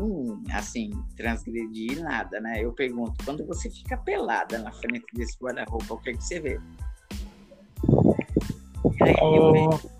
assim, 0.52 0.90
transgredir 1.14 2.02
nada, 2.02 2.40
né? 2.40 2.64
Eu 2.64 2.72
pergunto, 2.72 3.22
quando 3.24 3.46
você 3.46 3.70
fica 3.70 3.96
pelada 3.98 4.58
na 4.58 4.72
frente 4.72 5.04
desse 5.12 5.36
guarda-roupa, 5.38 5.94
o 5.94 5.98
que, 5.98 6.10
é 6.10 6.12
que 6.14 6.24
você 6.24 6.40
vê? 6.40 6.60
E 8.98 9.04
aí 9.04 9.36
eu 9.36 9.48
é. 9.48 9.52
vejo, 9.52 9.90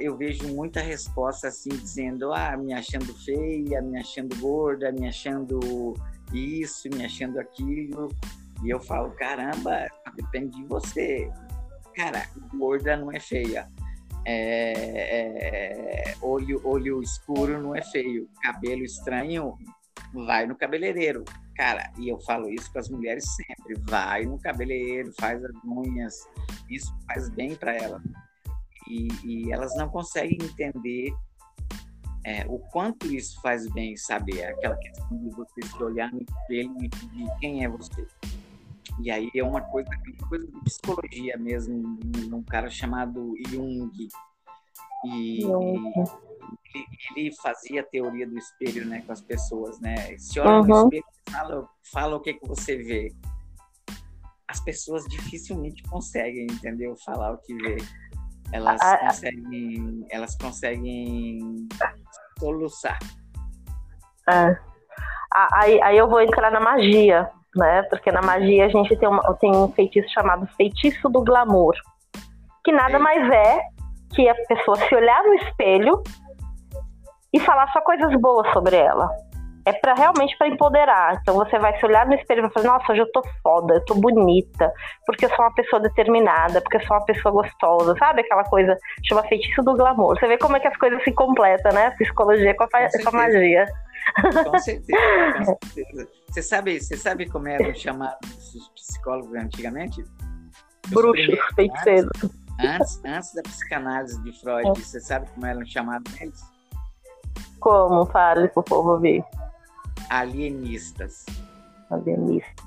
eu 0.00 0.16
vejo 0.16 0.48
muita 0.48 0.80
resposta 0.80 1.48
assim, 1.48 1.70
dizendo, 1.70 2.32
ah, 2.32 2.56
me 2.56 2.72
achando 2.72 3.14
feia, 3.24 3.80
me 3.80 3.98
achando 4.00 4.36
gorda, 4.40 4.90
me 4.90 5.08
achando 5.08 5.94
isso, 6.32 6.88
me 6.90 7.04
achando 7.04 7.38
aquilo. 7.38 8.08
E 8.64 8.70
eu 8.70 8.80
falo, 8.80 9.10
caramba, 9.12 9.86
depende 10.14 10.56
de 10.56 10.64
você. 10.64 11.30
Cara, 11.94 12.26
gorda 12.56 12.96
não 12.96 13.12
é 13.12 13.20
feia. 13.20 13.68
É, 14.24 16.10
é, 16.10 16.14
olho, 16.20 16.60
olho 16.64 17.02
escuro 17.02 17.62
não 17.62 17.74
é 17.74 17.82
feio. 17.82 18.28
Cabelo 18.42 18.82
estranho, 18.82 19.56
vai 20.12 20.46
no 20.46 20.56
cabeleireiro. 20.56 21.24
Cara, 21.56 21.90
e 21.98 22.08
eu 22.08 22.18
falo 22.20 22.50
isso 22.50 22.70
para 22.70 22.80
as 22.80 22.90
mulheres 22.90 23.24
sempre: 23.34 23.80
vai 23.88 24.24
no 24.24 24.38
cabeleireiro, 24.38 25.12
faz 25.18 25.42
as 25.44 25.54
unhas, 25.64 26.14
isso 26.68 26.92
faz 27.06 27.28
bem 27.30 27.54
para 27.54 27.74
ela. 27.74 28.02
E, 28.88 29.08
e 29.24 29.52
elas 29.52 29.74
não 29.76 29.88
conseguem 29.88 30.38
entender 30.40 31.12
é, 32.26 32.44
o 32.48 32.58
quanto 32.58 33.06
isso 33.06 33.40
faz 33.40 33.70
bem, 33.70 33.96
sabe? 33.96 34.40
É 34.40 34.48
aquela 34.48 34.76
questão 34.76 35.16
de 35.16 35.30
você 35.30 35.62
se 35.62 35.80
olhar 35.80 36.12
no 36.12 36.20
espelho 36.20 36.74
e 36.82 36.88
pedir 36.88 37.30
quem 37.38 37.64
é 37.64 37.68
você. 37.68 38.04
E 39.00 39.12
aí 39.12 39.30
é 39.32 39.44
uma 39.44 39.60
coisa, 39.60 39.88
uma 39.88 40.28
coisa 40.28 40.44
de 40.44 40.60
psicologia 40.64 41.36
mesmo, 41.38 42.00
um 42.32 42.42
cara 42.42 42.68
chamado 42.68 43.32
Jung. 43.48 43.92
E 45.04 45.44
ele, 45.44 46.86
ele, 47.16 47.36
fazia 47.36 47.82
a 47.82 47.84
teoria 47.84 48.26
do 48.26 48.36
espelho 48.36 48.84
né, 48.86 49.02
com 49.06 49.12
as 49.12 49.20
pessoas, 49.20 49.78
né? 49.78 50.18
Se 50.18 50.40
olha 50.40 50.62
uhum. 50.62 50.66
no 50.66 50.84
espelho 50.84 51.04
fala, 51.30 51.68
fala 51.92 52.16
o 52.16 52.20
que, 52.20 52.34
que 52.34 52.48
você 52.48 52.76
vê. 52.76 53.14
As 54.48 54.58
pessoas 54.58 55.04
dificilmente 55.04 55.80
conseguem, 55.84 56.46
entendeu? 56.50 56.96
Falar 57.04 57.34
o 57.34 57.38
que 57.38 57.54
vê 57.54 57.76
elas 58.52 58.80
ah, 58.80 58.94
ah. 58.94 58.98
conseguem, 59.06 60.06
elas 60.10 60.36
conseguem 60.36 61.68
soluçar. 62.38 62.98
É. 64.28 64.56
Aí, 65.54 65.82
aí 65.82 65.96
eu 65.98 66.08
vou 66.08 66.20
entrar 66.20 66.50
na 66.50 66.60
magia, 66.60 67.30
né? 67.54 67.82
Porque 67.84 68.10
na 68.10 68.22
magia 68.22 68.66
a 68.66 68.68
gente 68.68 68.96
tem, 68.96 69.08
uma, 69.08 69.34
tem 69.34 69.54
um 69.54 69.70
feitiço 69.72 70.08
chamado 70.12 70.46
feitiço 70.56 71.08
do 71.08 71.22
glamour, 71.22 71.74
que 72.64 72.72
nada 72.72 72.98
mais 72.98 73.30
é 73.30 73.60
que 74.14 74.28
a 74.28 74.34
pessoa 74.46 74.76
se 74.76 74.94
olhar 74.94 75.22
no 75.24 75.34
espelho 75.34 76.02
e 77.32 77.40
falar 77.40 77.70
só 77.72 77.80
coisas 77.80 78.18
boas 78.20 78.50
sobre 78.52 78.76
ela 78.76 79.08
é 79.66 79.72
para 79.72 79.94
realmente 79.94 80.38
para 80.38 80.46
empoderar. 80.46 81.18
Então 81.20 81.34
você 81.34 81.58
vai 81.58 81.76
se 81.78 81.84
olhar 81.84 82.06
no 82.06 82.14
espelho 82.14 82.38
e 82.38 82.42
vai 82.42 82.50
falar: 82.52 82.78
"Nossa, 82.78 82.92
hoje 82.92 83.02
eu 83.02 83.12
tô 83.12 83.22
foda, 83.42 83.74
eu 83.74 83.84
tô 83.84 83.94
bonita, 83.96 84.72
porque 85.04 85.26
eu 85.26 85.28
sou 85.30 85.40
uma 85.44 85.52
pessoa 85.54 85.82
determinada, 85.82 86.60
porque 86.60 86.76
eu 86.76 86.86
sou 86.86 86.96
uma 86.96 87.04
pessoa 87.04 87.32
gostosa". 87.32 87.96
Sabe 87.98 88.20
aquela 88.20 88.44
coisa 88.44 88.78
chama 89.04 89.24
feitiço 89.24 89.62
do 89.62 89.74
glamour. 89.74 90.16
Você 90.18 90.28
vê 90.28 90.38
como 90.38 90.56
é 90.56 90.60
que 90.60 90.68
as 90.68 90.76
coisas 90.76 91.02
se 91.02 91.12
completam, 91.12 91.72
né? 91.72 91.88
A 91.88 91.90
psicologia 91.90 92.54
com 92.54 92.62
a, 92.62 92.68
com 92.68 93.08
a 93.08 93.12
magia. 93.12 93.66
Com 94.44 94.58
certeza, 94.60 95.00
com 95.36 95.66
certeza. 95.66 96.08
Você 96.28 96.42
sabe, 96.42 96.80
você 96.80 96.96
sabe 96.96 97.28
como 97.28 97.48
eram 97.48 97.74
chamados 97.74 98.54
os 98.54 98.68
psicólogos 98.68 99.34
antigamente? 99.34 100.04
Bruxos, 100.88 101.40
feiticeiros. 101.56 102.10
Antes, 102.60 103.02
antes 103.04 103.34
da 103.34 103.42
psicanálise 103.42 104.22
de 104.22 104.32
Freud, 104.40 104.68
é. 104.68 104.74
você 104.74 105.00
sabe 105.00 105.28
como 105.34 105.44
eram 105.44 105.66
chamados 105.66 106.20
eles? 106.20 106.40
Como? 107.58 108.06
Fale 108.06 108.48
pro 108.48 108.62
povo 108.62 108.92
ouvir 108.92 109.24
alienistas. 110.10 111.24
Alienistas. 111.90 112.66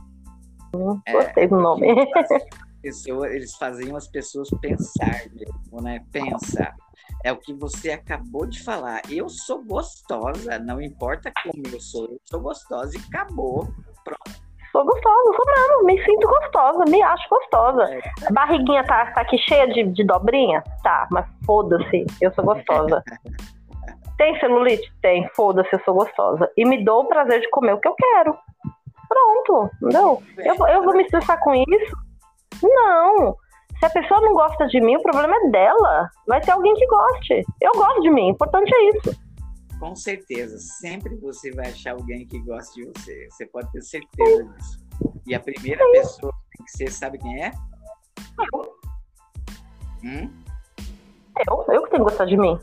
Hum, 0.76 1.00
é, 1.06 1.12
gostei 1.12 1.48
do 1.48 1.58
nome. 1.58 1.88
Pessoas, 2.82 3.32
eles 3.32 3.56
faziam 3.56 3.98
as 3.98 4.08
pessoas 4.08 4.50
pensar 4.62 5.26
mesmo, 5.34 5.82
né? 5.82 6.02
Pensa. 6.12 6.74
É 7.24 7.32
o 7.32 7.38
que 7.38 7.54
você 7.54 7.92
acabou 7.92 8.46
de 8.46 8.64
falar. 8.64 9.02
Eu 9.10 9.28
sou 9.28 9.64
gostosa, 9.66 10.58
não 10.60 10.82
importa 10.82 11.32
como 11.44 11.62
eu 11.74 11.80
sou, 11.82 12.06
eu 12.06 12.22
sou 12.24 12.40
gostosa 12.40 12.98
e 12.98 13.02
acabou. 13.02 13.68
Pronto. 14.06 14.50
Sou 14.72 14.86
gostosa, 14.86 15.36
sou 15.36 15.46
mesmo, 15.46 15.86
me 15.86 16.06
sinto 16.06 16.28
gostosa, 16.28 16.86
me 16.90 17.02
acho 17.02 17.28
gostosa. 17.30 17.84
É. 17.84 18.00
A 18.28 18.32
barriguinha 18.32 18.84
tá, 18.86 19.12
tá 19.12 19.22
aqui 19.22 19.38
cheia 19.40 19.68
de, 19.68 19.84
de 19.92 20.06
dobrinha? 20.06 20.64
Tá, 20.84 21.08
mas 21.12 21.26
foda-se, 21.46 22.06
eu 22.22 22.32
sou 22.34 22.46
gostosa. 22.46 23.04
Tem 24.20 24.38
celulite? 24.38 24.94
Tem. 25.02 25.30
Foda-se, 25.34 25.72
eu 25.72 25.80
sou 25.86 25.94
gostosa. 25.94 26.52
E 26.58 26.66
me 26.66 26.84
dou 26.84 27.04
o 27.04 27.08
prazer 27.08 27.40
de 27.40 27.50
comer 27.52 27.72
o 27.72 27.80
que 27.80 27.88
eu 27.88 27.96
quero. 27.96 28.38
Pronto, 29.08 29.72
entendeu? 29.78 30.22
Eu, 30.38 30.68
eu 30.68 30.84
vou 30.84 30.94
me 30.94 31.04
estressar 31.04 31.40
com 31.42 31.56
isso? 31.56 31.96
Não. 32.62 33.38
Se 33.80 33.86
a 33.86 33.90
pessoa 33.90 34.20
não 34.20 34.34
gosta 34.34 34.68
de 34.68 34.82
mim, 34.82 34.98
o 34.98 35.02
problema 35.02 35.34
é 35.34 35.50
dela. 35.52 36.10
Vai 36.28 36.42
ter 36.42 36.52
alguém 36.52 36.74
que 36.74 36.86
goste. 36.86 37.46
Eu 37.62 37.72
gosto 37.72 38.02
de 38.02 38.12
mim, 38.12 38.26
o 38.26 38.32
importante 38.32 38.70
é 38.76 38.90
isso. 38.90 39.18
Com 39.80 39.96
certeza, 39.96 40.58
sempre 40.58 41.16
você 41.16 41.50
vai 41.52 41.68
achar 41.68 41.94
alguém 41.94 42.28
que 42.28 42.40
goste 42.40 42.82
de 42.82 42.92
você. 42.92 43.26
Você 43.32 43.46
pode 43.46 43.72
ter 43.72 43.82
certeza 43.82 44.44
Sim. 44.44 44.52
disso. 44.52 44.80
E 45.28 45.34
a 45.34 45.40
primeira 45.40 45.82
Sim. 45.86 45.92
pessoa 45.94 46.34
que 46.58 46.70
você 46.70 46.88
sabe 46.92 47.20
quem 47.20 47.42
é? 47.42 47.52
Eu. 48.54 48.74
Hum? 50.04 50.30
Eu, 51.48 51.66
eu 51.74 51.84
que 51.84 51.92
tenho 51.92 52.04
que 52.04 52.10
gostar 52.12 52.26
de 52.26 52.36
mim. 52.36 52.60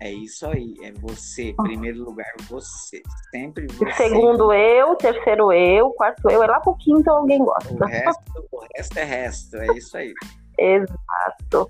É 0.00 0.12
isso 0.12 0.46
aí, 0.46 0.74
é 0.82 0.92
você, 0.92 1.50
em 1.50 1.56
primeiro 1.56 2.04
lugar, 2.04 2.32
você. 2.48 3.02
Sempre 3.32 3.66
você. 3.66 3.90
Segundo 3.92 4.52
eu, 4.52 4.94
terceiro 4.94 5.52
eu, 5.52 5.90
quarto 5.90 6.30
eu, 6.30 6.42
é 6.42 6.46
lá 6.46 6.60
pro 6.60 6.76
quinto 6.76 7.10
alguém 7.10 7.44
gosta. 7.44 7.74
O 7.74 7.86
resto, 7.86 8.48
o 8.52 8.60
resto 8.76 8.98
é 8.98 9.04
resto, 9.04 9.56
é 9.56 9.66
isso 9.76 9.96
aí. 9.96 10.12
Exato. 10.56 11.68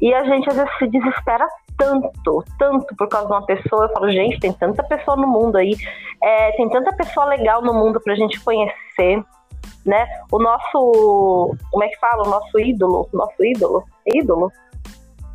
E 0.00 0.12
a 0.14 0.24
gente 0.24 0.48
às 0.48 0.56
vezes 0.56 0.78
se 0.78 0.86
desespera 0.88 1.48
tanto, 1.76 2.44
tanto 2.58 2.94
por 2.96 3.08
causa 3.08 3.26
de 3.26 3.32
uma 3.32 3.46
pessoa. 3.46 3.86
Eu 3.86 3.92
falo, 3.92 4.10
gente, 4.10 4.38
tem 4.38 4.52
tanta 4.52 4.82
pessoa 4.84 5.16
no 5.16 5.26
mundo 5.26 5.56
aí, 5.56 5.74
é, 6.22 6.52
tem 6.52 6.68
tanta 6.68 6.94
pessoa 6.94 7.26
legal 7.26 7.62
no 7.62 7.74
mundo 7.74 8.00
pra 8.00 8.14
gente 8.14 8.38
conhecer, 8.40 9.24
né? 9.84 10.06
O 10.30 10.38
nosso, 10.38 11.56
como 11.70 11.82
é 11.82 11.88
que 11.88 11.98
fala? 11.98 12.26
O 12.26 12.30
nosso 12.30 12.60
ídolo, 12.60 13.08
nosso 13.12 13.44
ídolo, 13.44 13.84
ídolo? 14.06 14.52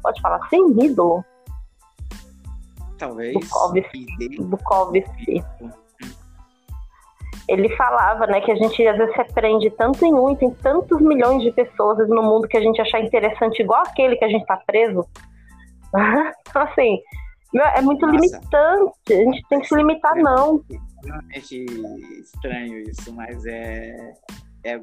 Pode 0.02 0.22
falar 0.22 0.38
assim? 0.38 0.62
Ídolo? 0.82 1.24
Talvez. 3.02 3.34
Bukowski. 3.34 4.06
Bukowski. 4.40 5.44
ele 7.48 7.76
falava, 7.76 8.28
né, 8.28 8.40
que 8.42 8.52
a 8.52 8.56
gente 8.56 8.88
às 8.88 8.98
vezes 8.98 9.16
se 9.16 9.24
prende 9.34 9.70
tanto 9.72 10.06
em 10.06 10.14
um 10.14 10.32
e 10.32 10.38
tem 10.38 10.52
tantos 10.52 11.02
milhões 11.02 11.42
de 11.42 11.52
pessoas 11.52 12.08
no 12.08 12.22
mundo 12.22 12.48
que 12.48 12.58
a 12.58 12.62
gente 12.62 12.80
achar 12.80 13.02
interessante 13.02 13.62
igual 13.62 13.82
aquele 13.82 14.16
que 14.16 14.26
a 14.26 14.30
gente 14.30 14.46
tá 14.46 14.58
preso. 14.66 15.06
então, 16.48 16.62
assim, 16.62 17.00
é 17.76 17.82
muito 17.82 18.06
Nossa. 18.06 18.18
limitante. 18.18 19.14
A 19.14 19.16
gente 19.16 19.48
tem 19.50 19.60
que 19.60 19.68
se 19.68 19.76
limitar, 19.76 20.18
é, 20.18 20.22
não. 20.22 20.64
Realmente 21.04 21.66
estranho 22.22 22.80
isso, 22.82 23.12
mas 23.14 23.46
é, 23.46 24.14
é, 24.64 24.80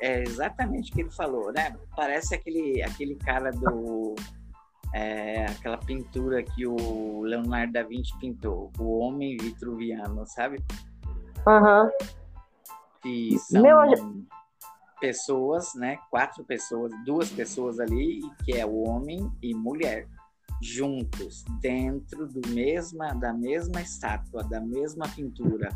é 0.00 0.22
exatamente 0.22 0.90
o 0.90 0.94
que 0.94 1.02
ele 1.02 1.10
falou, 1.10 1.52
né? 1.52 1.76
Parece 1.94 2.34
aquele, 2.34 2.82
aquele 2.82 3.14
cara 3.16 3.52
do. 3.52 4.16
É, 4.94 5.44
aquela 5.46 5.76
pintura 5.76 6.42
que 6.42 6.66
o 6.66 7.22
Leonardo 7.22 7.72
da 7.72 7.82
Vinci 7.82 8.16
pintou, 8.18 8.72
o 8.78 8.98
Homem 8.98 9.36
Vitruviano, 9.36 10.26
sabe? 10.26 10.64
Aham. 11.46 11.84
Uhum. 11.84 11.90
Que 13.02 13.38
são 13.38 13.62
Meu... 13.62 13.76
pessoas, 15.00 15.74
né? 15.74 15.98
Quatro 16.10 16.44
pessoas, 16.44 16.92
duas 17.04 17.30
pessoas 17.30 17.78
ali, 17.78 18.20
que 18.44 18.56
é 18.56 18.66
o 18.66 18.88
homem 18.88 19.30
e 19.42 19.54
mulher 19.54 20.08
juntos 20.60 21.44
dentro 21.60 22.26
do 22.26 22.40
mesma 22.48 23.14
da 23.14 23.32
mesma 23.32 23.80
estátua, 23.80 24.42
da 24.44 24.60
mesma 24.60 25.06
pintura. 25.08 25.68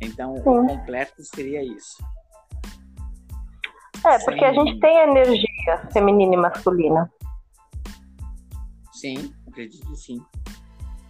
Então, 0.00 0.34
Sim. 0.36 0.40
o 0.40 0.66
completo 0.66 1.22
seria 1.22 1.62
isso. 1.62 1.96
É, 4.04 4.18
porque 4.24 4.44
a 4.44 4.52
gente 4.52 4.78
tem 4.78 4.98
energia 4.98 5.88
feminina 5.92 6.34
e 6.34 6.36
masculina. 6.36 7.10
Sim, 9.06 9.32
acredito 9.46 9.86
que 9.86 9.96
sim. 9.96 10.20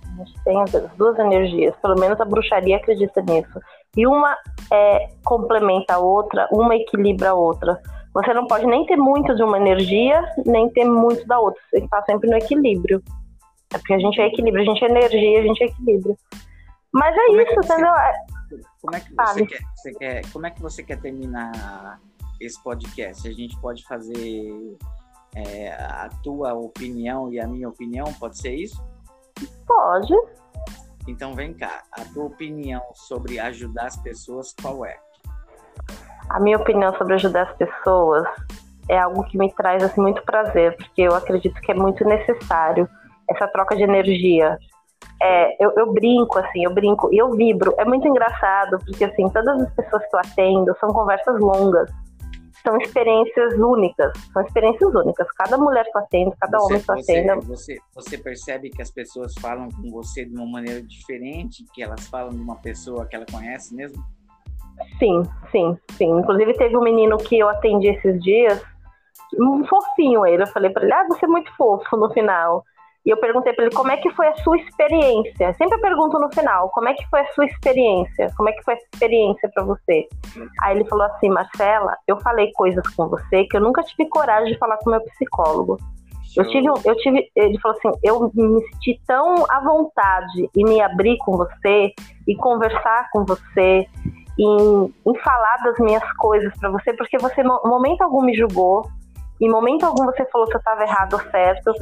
A 0.05 0.25
gente 0.25 0.45
tem 0.45 0.63
as 0.63 0.71
duas 0.97 1.19
energias, 1.19 1.75
pelo 1.77 1.99
menos 1.99 2.21
a 2.21 2.25
bruxaria 2.25 2.77
acredita 2.77 3.23
nisso. 3.23 3.59
E 3.97 4.07
uma 4.07 4.37
é, 4.71 5.09
complementa 5.25 5.95
a 5.95 5.99
outra, 5.99 6.47
uma 6.53 6.77
equilibra 6.77 7.31
a 7.31 7.35
outra. 7.35 7.81
Você 8.13 8.35
não 8.35 8.47
pode 8.47 8.67
nem 8.67 8.85
ter 8.87 8.97
muito 8.97 9.35
de 9.35 9.43
uma 9.43 9.59
energia, 9.59 10.23
nem 10.45 10.69
ter 10.71 10.85
muito 10.85 11.27
da 11.27 11.39
outra. 11.39 11.61
Você 11.71 11.79
está 11.79 12.03
sempre 12.03 12.29
no 12.29 12.37
equilíbrio. 12.37 13.03
É 13.73 13.79
porque 13.79 13.95
a 13.95 13.99
gente 13.99 14.21
é 14.21 14.27
equilíbrio, 14.27 14.63
a 14.63 14.75
gente 14.75 14.85
é 14.85 14.89
energia, 14.89 15.41
a 15.41 15.43
gente 15.43 15.63
é 15.63 15.67
equilíbrio. 15.67 16.17
Mas 16.93 17.17
é 17.17 17.27
como 17.27 17.41
isso, 17.41 17.53
é 17.53 17.65
entendeu? 17.65 17.93
Como 18.81 18.97
é 18.97 19.01
que 19.01 19.15
você 19.15 19.47
quer, 19.47 19.61
você 19.75 19.95
quer, 19.95 20.33
como 20.33 20.47
é 20.47 20.51
que 20.51 20.63
você 20.63 20.83
quer 20.83 21.01
terminar 21.01 22.01
esse 22.41 22.63
podcast? 22.63 23.27
A 23.27 23.33
gente 23.33 23.59
pode 23.61 23.85
fazer 23.87 24.79
é, 25.37 25.71
a 25.73 26.09
tua 26.23 26.55
opinião 26.55 27.31
e 27.31 27.39
a 27.39 27.47
minha 27.47 27.69
opinião, 27.69 28.07
pode 28.15 28.39
ser 28.39 28.55
isso? 28.55 28.83
Pode. 29.67 30.15
Então 31.07 31.35
vem 31.35 31.53
cá, 31.53 31.83
a 31.93 32.03
tua 32.07 32.25
opinião 32.25 32.83
sobre 32.95 33.39
ajudar 33.39 33.87
as 33.87 33.97
pessoas, 33.97 34.55
qual 34.61 34.85
é? 34.87 34.97
A 36.31 36.41
minha 36.41 36.57
opinião 36.57 36.97
sobre 36.97 37.15
ajudar 37.15 37.51
as 37.51 37.57
pessoas 37.57 38.27
é 38.89 38.99
algo 38.99 39.25
que 39.25 39.37
me 39.37 39.53
traz 39.53 39.85
assim, 39.85 40.01
muito 40.01 40.23
prazer, 40.23 40.75
porque 40.77 41.03
eu 41.03 41.15
acredito 41.15 41.61
que 41.61 41.71
é 41.71 41.75
muito 41.75 42.03
necessário 42.05 42.89
essa 43.29 43.47
troca 43.49 43.77
de 43.77 43.83
energia. 43.83 44.59
É, 45.21 45.65
eu, 45.65 45.73
eu, 45.77 45.93
brinco, 45.93 46.39
assim, 46.39 46.65
eu 46.65 46.73
brinco 46.73 47.13
e 47.13 47.19
eu 47.19 47.31
vibro. 47.33 47.75
É 47.79 47.85
muito 47.85 48.09
engraçado, 48.09 48.79
porque 48.85 49.05
assim, 49.05 49.29
todas 49.29 49.61
as 49.61 49.73
pessoas 49.75 50.03
que 50.07 50.17
eu 50.17 50.21
atendo 50.21 50.75
são 50.81 50.89
conversas 50.91 51.39
longas 51.41 51.91
são 52.67 52.77
experiências 52.79 53.55
únicas, 53.55 54.13
são 54.33 54.43
experiências 54.43 54.93
únicas. 54.93 55.31
Cada 55.37 55.57
mulher 55.57 55.85
que 55.85 55.97
eu 55.97 56.01
atendo, 56.01 56.35
cada 56.41 56.59
você, 56.59 56.65
homem 56.65 56.83
que 56.83 56.91
eu 56.91 56.95
atendo. 56.97 57.47
Você, 57.47 57.79
você 57.95 58.19
percebe 58.19 58.71
que 58.71 58.83
as 58.83 58.91
pessoas 58.91 59.33
falam 59.41 59.69
com 59.71 59.89
você 59.89 60.25
de 60.25 60.35
uma 60.35 60.47
maneira 60.47 60.83
diferente, 60.83 61.65
que 61.73 61.81
elas 61.81 62.09
falam 62.09 62.31
de 62.31 62.41
uma 62.41 62.57
pessoa 62.57 63.07
que 63.07 63.15
ela 63.15 63.25
conhece 63.31 63.73
mesmo? 63.73 64.03
Sim, 64.99 65.23
sim, 65.53 65.79
sim. 65.93 66.11
Inclusive 66.19 66.55
teve 66.55 66.77
um 66.77 66.83
menino 66.83 67.17
que 67.19 67.39
eu 67.39 67.49
atendi 67.49 67.87
esses 67.87 68.21
dias, 68.21 68.61
um 69.39 69.65
fofinho 69.65 70.27
ele. 70.27 70.43
Eu 70.43 70.49
falei 70.49 70.71
para 70.71 70.83
ele, 70.83 70.93
ah, 70.93 71.07
você 71.09 71.25
é 71.25 71.29
muito 71.29 71.55
fofo 71.57 71.97
no 71.97 72.13
final. 72.13 72.65
E 73.07 73.11
eu 73.11 73.17
perguntei 73.19 73.53
para 73.53 73.67
ele 73.67 73.75
como 73.75 73.93
é 73.93 73.97
que 73.97 74.11
foi 74.11 74.27
a 74.27 74.37
sua 74.39 74.59
experiência. 74.59 75.55
Sempre 75.55 75.79
eu 75.79 75.81
pergunto 75.81 76.19
no 76.19 76.29
final, 76.35 76.69
como 76.71 76.89
é 76.89 76.95
que 76.95 77.09
foi 77.09 77.21
a 77.21 77.33
sua 77.35 77.47
experiência? 77.47 78.33
Como 78.37 78.49
é 78.49 78.53
que 78.53 78.65
foi 78.65 78.75
essa 78.75 78.85
experiência 78.93 79.49
para 79.55 79.63
você? 79.63 80.09
Aí 80.63 80.77
ele 80.77 80.85
falou 80.89 81.07
assim, 81.07 81.29
Marcela, 81.29 81.97
eu 82.09 82.19
falei 82.21 82.51
coisas 82.53 82.85
com 82.97 83.07
você 83.09 83.45
que 83.45 83.57
eu 83.57 83.61
nunca 83.61 83.85
tive 83.85 84.09
coragem 84.09 84.53
de 84.53 84.59
falar 84.59 84.77
com 84.79 84.91
meu 84.91 85.01
psicólogo. 85.01 85.79
Eu 86.37 86.47
tive, 86.49 86.69
eu 86.85 86.97
tive, 86.97 87.31
ele 87.35 87.59
falou 87.61 87.79
assim, 87.79 87.99
eu 88.03 88.31
me 88.35 88.61
senti 88.73 89.01
tão 89.07 89.47
à 89.49 89.61
vontade 89.61 90.51
em 90.55 90.65
me 90.65 90.83
abrir 90.83 91.17
com 91.19 91.37
você 91.37 91.95
e 92.27 92.37
conversar 92.37 93.09
com 93.11 93.25
você, 93.25 93.87
em, 94.39 94.95
em 95.07 95.19
falar 95.21 95.57
das 95.65 95.79
minhas 95.79 96.03
coisas 96.19 96.53
para 96.59 96.71
você, 96.71 96.93
porque 96.93 97.17
você, 97.17 97.43
no 97.43 97.63
momento 97.65 98.03
algum, 98.03 98.21
me 98.21 98.35
julgou, 98.35 98.85
em 99.41 99.51
momento 99.51 99.85
algum 99.85 100.05
você 100.05 100.25
falou 100.27 100.47
que 100.47 100.57
eu 100.57 100.59
estava 100.59 100.83
errado 100.83 101.15
ou 101.15 101.31
certo, 101.31 101.73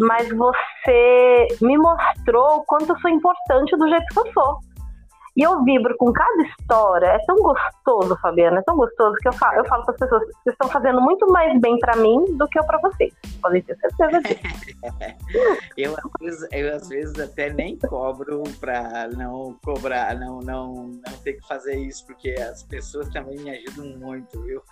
mas 0.00 0.28
você 0.30 1.46
me 1.60 1.78
mostrou 1.78 2.58
o 2.58 2.64
quanto 2.64 2.90
eu 2.90 2.98
sou 2.98 3.10
importante 3.10 3.76
do 3.76 3.88
jeito 3.88 4.06
que 4.06 4.18
eu 4.18 4.32
sou. 4.32 4.58
E 5.36 5.42
eu 5.42 5.64
vibro 5.64 5.96
com 5.96 6.12
cada 6.12 6.42
história. 6.42 7.06
É 7.06 7.18
tão 7.26 7.36
gostoso, 7.36 8.16
Fabiana, 8.22 8.60
é 8.60 8.62
tão 8.62 8.76
gostoso 8.76 9.16
que 9.16 9.28
eu 9.28 9.32
falo, 9.32 9.58
eu 9.58 9.64
falo 9.64 9.84
para 9.84 9.94
as 9.94 10.00
pessoas: 10.00 10.22
vocês 10.22 10.52
estão 10.52 10.68
fazendo 10.68 11.00
muito 11.00 11.26
mais 11.26 11.60
bem 11.60 11.78
para 11.78 11.96
mim 11.96 12.24
do 12.36 12.46
que 12.48 12.58
eu 12.58 12.64
para 12.64 12.78
vocês. 12.78 13.12
Podem 13.42 13.60
ter 13.62 13.76
certeza 13.76 14.20
disso. 14.22 14.40
eu, 15.76 15.92
às 15.96 16.10
vezes, 16.20 16.48
eu, 16.52 16.76
às 16.76 16.88
vezes, 16.88 17.18
até 17.18 17.52
nem 17.52 17.76
cobro 17.78 18.44
para 18.60 19.08
não 19.08 19.58
cobrar, 19.64 20.14
não, 20.14 20.38
não, 20.38 20.74
não 20.74 21.12
ter 21.24 21.34
que 21.34 21.46
fazer 21.48 21.76
isso, 21.76 22.06
porque 22.06 22.30
as 22.30 22.62
pessoas 22.62 23.08
também 23.08 23.36
me 23.40 23.50
ajudam 23.50 23.98
muito, 23.98 24.40
viu? 24.42 24.62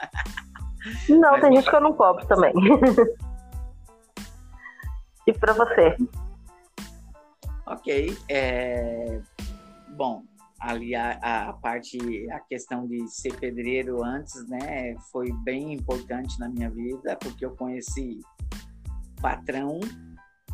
Não, 1.08 1.32
Mas 1.32 1.40
tem 1.40 1.56
gente 1.56 1.68
que 1.68 1.76
eu 1.76 1.80
não 1.80 1.92
cobro 1.92 2.24
também. 2.26 2.52
e 5.26 5.32
para 5.32 5.52
você? 5.52 5.96
Ok. 7.66 8.16
É... 8.28 9.20
Bom, 9.90 10.22
ali 10.62 10.94
a, 10.94 11.18
a, 11.20 11.52
parte, 11.54 11.98
a 12.30 12.38
questão 12.38 12.86
de 12.86 13.06
ser 13.08 13.36
pedreiro 13.38 14.02
antes, 14.04 14.48
né, 14.48 14.94
foi 15.10 15.32
bem 15.42 15.72
importante 15.72 16.38
na 16.38 16.48
minha 16.48 16.70
vida, 16.70 17.16
porque 17.16 17.44
eu 17.44 17.50
conheci 17.56 18.20
patrão 19.20 19.80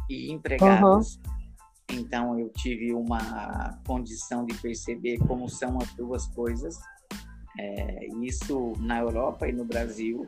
e 0.09 0.33
empregados. 0.33 1.17
Uhum. 1.17 1.39
Então 1.91 2.39
eu 2.39 2.49
tive 2.51 2.95
uma 2.95 3.79
condição 3.87 4.45
de 4.47 4.55
perceber 4.55 5.19
como 5.27 5.49
são 5.49 5.77
as 5.79 5.93
duas 5.95 6.27
coisas. 6.29 6.79
É, 7.59 8.07
isso 8.23 8.73
na 8.79 9.01
Europa 9.01 9.47
e 9.47 9.53
no 9.53 9.65
Brasil. 9.65 10.27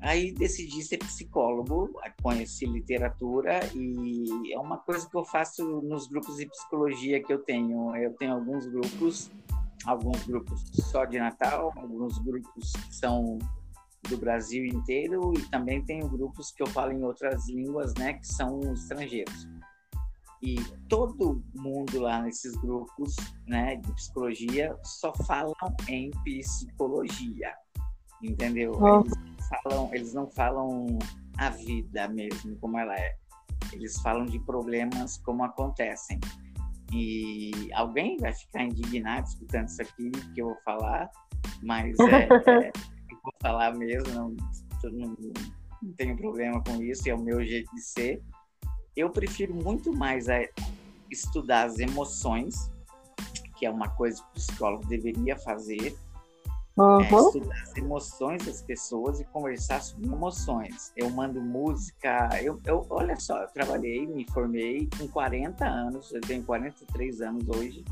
Aí 0.00 0.32
decidi 0.32 0.82
ser 0.82 0.98
psicólogo, 0.98 1.90
conheci 2.22 2.66
literatura 2.66 3.60
e 3.74 4.52
é 4.52 4.58
uma 4.58 4.78
coisa 4.78 5.08
que 5.08 5.16
eu 5.16 5.24
faço 5.24 5.64
nos 5.82 6.06
grupos 6.06 6.36
de 6.36 6.46
psicologia 6.46 7.22
que 7.22 7.32
eu 7.32 7.38
tenho. 7.42 7.94
Eu 7.96 8.12
tenho 8.14 8.34
alguns 8.34 8.66
grupos, 8.66 9.30
alguns 9.84 10.22
grupos 10.24 10.62
só 10.90 11.04
de 11.04 11.18
Natal, 11.18 11.72
alguns 11.76 12.18
grupos 12.18 12.72
que 12.72 12.94
são 12.94 13.38
do 14.08 14.16
Brasil 14.16 14.64
inteiro 14.64 15.32
e 15.36 15.42
também 15.50 15.84
tenho 15.84 16.08
grupos 16.08 16.52
que 16.52 16.62
eu 16.62 16.66
falo 16.68 16.92
em 16.92 17.02
outras 17.02 17.48
línguas, 17.48 17.92
né, 17.94 18.14
que 18.14 18.26
são 18.26 18.60
estrangeiros. 18.72 19.48
E 20.42 20.56
todo 20.88 21.42
mundo 21.54 21.98
lá 22.00 22.22
nesses 22.22 22.54
grupos, 22.56 23.16
né, 23.46 23.76
de 23.76 23.92
psicologia 23.94 24.76
só 24.84 25.12
falam 25.26 25.54
em 25.88 26.10
psicologia, 26.22 27.52
entendeu? 28.22 28.74
Eles 28.74 29.48
falam, 29.62 29.90
eles 29.92 30.14
não 30.14 30.30
falam 30.30 30.98
a 31.38 31.50
vida 31.50 32.08
mesmo 32.08 32.56
como 32.56 32.78
ela 32.78 32.94
é. 32.94 33.16
Eles 33.72 33.98
falam 34.00 34.24
de 34.26 34.38
problemas 34.40 35.18
como 35.18 35.44
acontecem. 35.44 36.20
E 36.92 37.50
alguém 37.74 38.16
vai 38.18 38.32
ficar 38.32 38.62
indignado 38.62 39.26
escutando 39.26 39.68
isso 39.68 39.82
aqui 39.82 40.10
que 40.34 40.40
eu 40.40 40.46
vou 40.46 40.58
falar, 40.64 41.10
mas 41.62 41.98
é, 41.98 42.28
é, 42.66 42.68
eu 42.70 43.18
vou 43.22 43.32
falar 43.42 43.74
mesmo, 43.74 44.14
não, 44.14 44.36
não, 44.84 45.16
não 45.82 45.92
tenho 45.94 46.16
problema 46.16 46.62
com 46.62 46.80
isso, 46.82 47.08
é 47.08 47.14
o 47.14 47.20
meu 47.20 47.44
jeito 47.44 47.74
de 47.74 47.80
ser. 47.82 48.22
Eu 48.94 49.10
prefiro 49.10 49.54
muito 49.54 49.92
mais 49.92 50.28
a 50.28 50.38
estudar 51.10 51.64
as 51.64 51.78
emoções, 51.78 52.70
que 53.56 53.66
é 53.66 53.70
uma 53.70 53.88
coisa 53.88 54.22
que 54.22 54.28
o 54.28 54.32
psicólogo 54.34 54.86
deveria 54.86 55.36
fazer, 55.36 55.96
Uhum. 56.76 57.00
É, 57.00 57.08
estudar 57.08 57.62
as 57.62 57.76
emoções 57.76 58.44
das 58.44 58.60
pessoas 58.60 59.18
e 59.18 59.24
conversar 59.24 59.80
sobre 59.80 60.06
emoções. 60.06 60.92
Eu 60.94 61.08
mando 61.08 61.40
música, 61.40 62.28
eu, 62.42 62.60
eu 62.66 62.86
olha 62.90 63.16
só, 63.16 63.40
eu 63.42 63.48
trabalhei, 63.48 64.06
me 64.06 64.26
formei 64.30 64.86
com 64.98 65.08
40 65.08 65.64
anos, 65.64 66.12
eu 66.12 66.20
tenho 66.20 66.44
43 66.44 67.22
anos 67.22 67.48
hoje, 67.48 67.82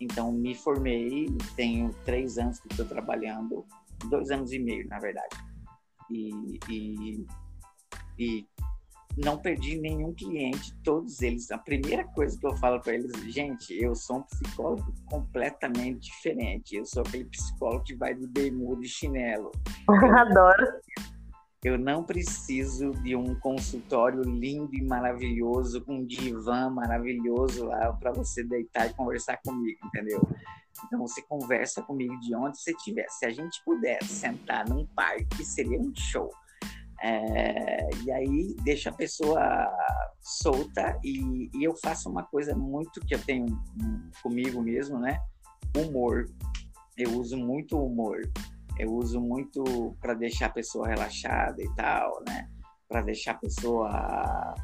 então 0.00 0.32
me 0.32 0.52
formei, 0.52 1.28
tenho 1.54 1.94
três 2.04 2.38
anos 2.38 2.58
que 2.58 2.66
estou 2.68 2.86
trabalhando, 2.86 3.64
dois 4.10 4.32
anos 4.32 4.52
e 4.52 4.58
meio, 4.58 4.88
na 4.88 4.98
verdade. 4.98 5.36
E, 6.10 6.58
e, 6.68 7.26
e 8.18 8.46
não 9.16 9.36
perdi 9.36 9.78
nenhum 9.78 10.14
cliente, 10.14 10.74
todos 10.82 11.20
eles. 11.20 11.50
A 11.50 11.58
primeira 11.58 12.04
coisa 12.04 12.38
que 12.38 12.46
eu 12.46 12.56
falo 12.56 12.80
para 12.80 12.94
eles, 12.94 13.12
gente, 13.32 13.74
eu 13.74 13.94
sou 13.94 14.18
um 14.18 14.22
psicólogo 14.22 14.92
completamente 15.06 16.10
diferente. 16.10 16.76
Eu 16.76 16.84
sou 16.84 17.02
aquele 17.02 17.24
psicólogo 17.26 17.84
que 17.84 17.94
vai 17.94 18.14
de 18.14 18.26
bermuda 18.26 18.84
e 18.84 18.88
chinelo. 18.88 19.50
Adoro. 20.16 20.66
Eu 21.64 21.78
não 21.78 22.02
preciso 22.02 22.90
de 22.90 23.14
um 23.14 23.38
consultório 23.38 24.22
lindo 24.22 24.74
e 24.74 24.82
maravilhoso, 24.82 25.80
com 25.84 25.98
um 25.98 26.04
divã 26.04 26.68
maravilhoso 26.68 27.66
lá 27.66 27.92
para 27.92 28.10
você 28.10 28.42
deitar 28.42 28.90
e 28.90 28.94
conversar 28.94 29.38
comigo, 29.44 29.78
entendeu? 29.86 30.20
Então 30.84 30.98
você 30.98 31.22
conversa 31.22 31.80
comigo 31.82 32.18
de 32.18 32.34
onde 32.34 32.58
você 32.58 32.72
estiver. 32.72 33.06
Se 33.10 33.26
a 33.26 33.30
gente 33.30 33.62
pudesse 33.64 34.08
sentar 34.08 34.68
num 34.68 34.84
parque, 34.86 35.44
seria 35.44 35.78
um 35.78 35.94
show. 35.94 36.32
É, 37.02 37.90
e 38.04 38.12
aí 38.12 38.54
deixa 38.62 38.90
a 38.90 38.94
pessoa 38.94 39.40
solta 40.20 40.98
e, 41.02 41.50
e, 41.52 41.64
eu 41.64 41.74
faço 41.74 42.08
uma 42.08 42.22
coisa 42.22 42.54
muito 42.54 43.00
que 43.00 43.14
eu 43.14 43.18
tenho 43.18 43.46
comigo 44.22 44.62
mesmo, 44.62 44.98
né? 45.00 45.18
Humor. 45.76 46.26
Eu 46.96 47.18
uso 47.18 47.36
muito 47.36 47.76
humor 47.76 48.20
eu 48.78 48.92
uso 48.94 49.20
muito 49.20 49.96
para 50.00 50.14
deixar 50.14 50.46
a 50.46 50.50
pessoa 50.50 50.88
relaxada 50.88 51.62
e 51.62 51.68
tal, 51.74 52.22
né? 52.26 52.48
Para 52.88 53.02
deixar 53.02 53.32
a 53.32 53.38
pessoa 53.38 54.54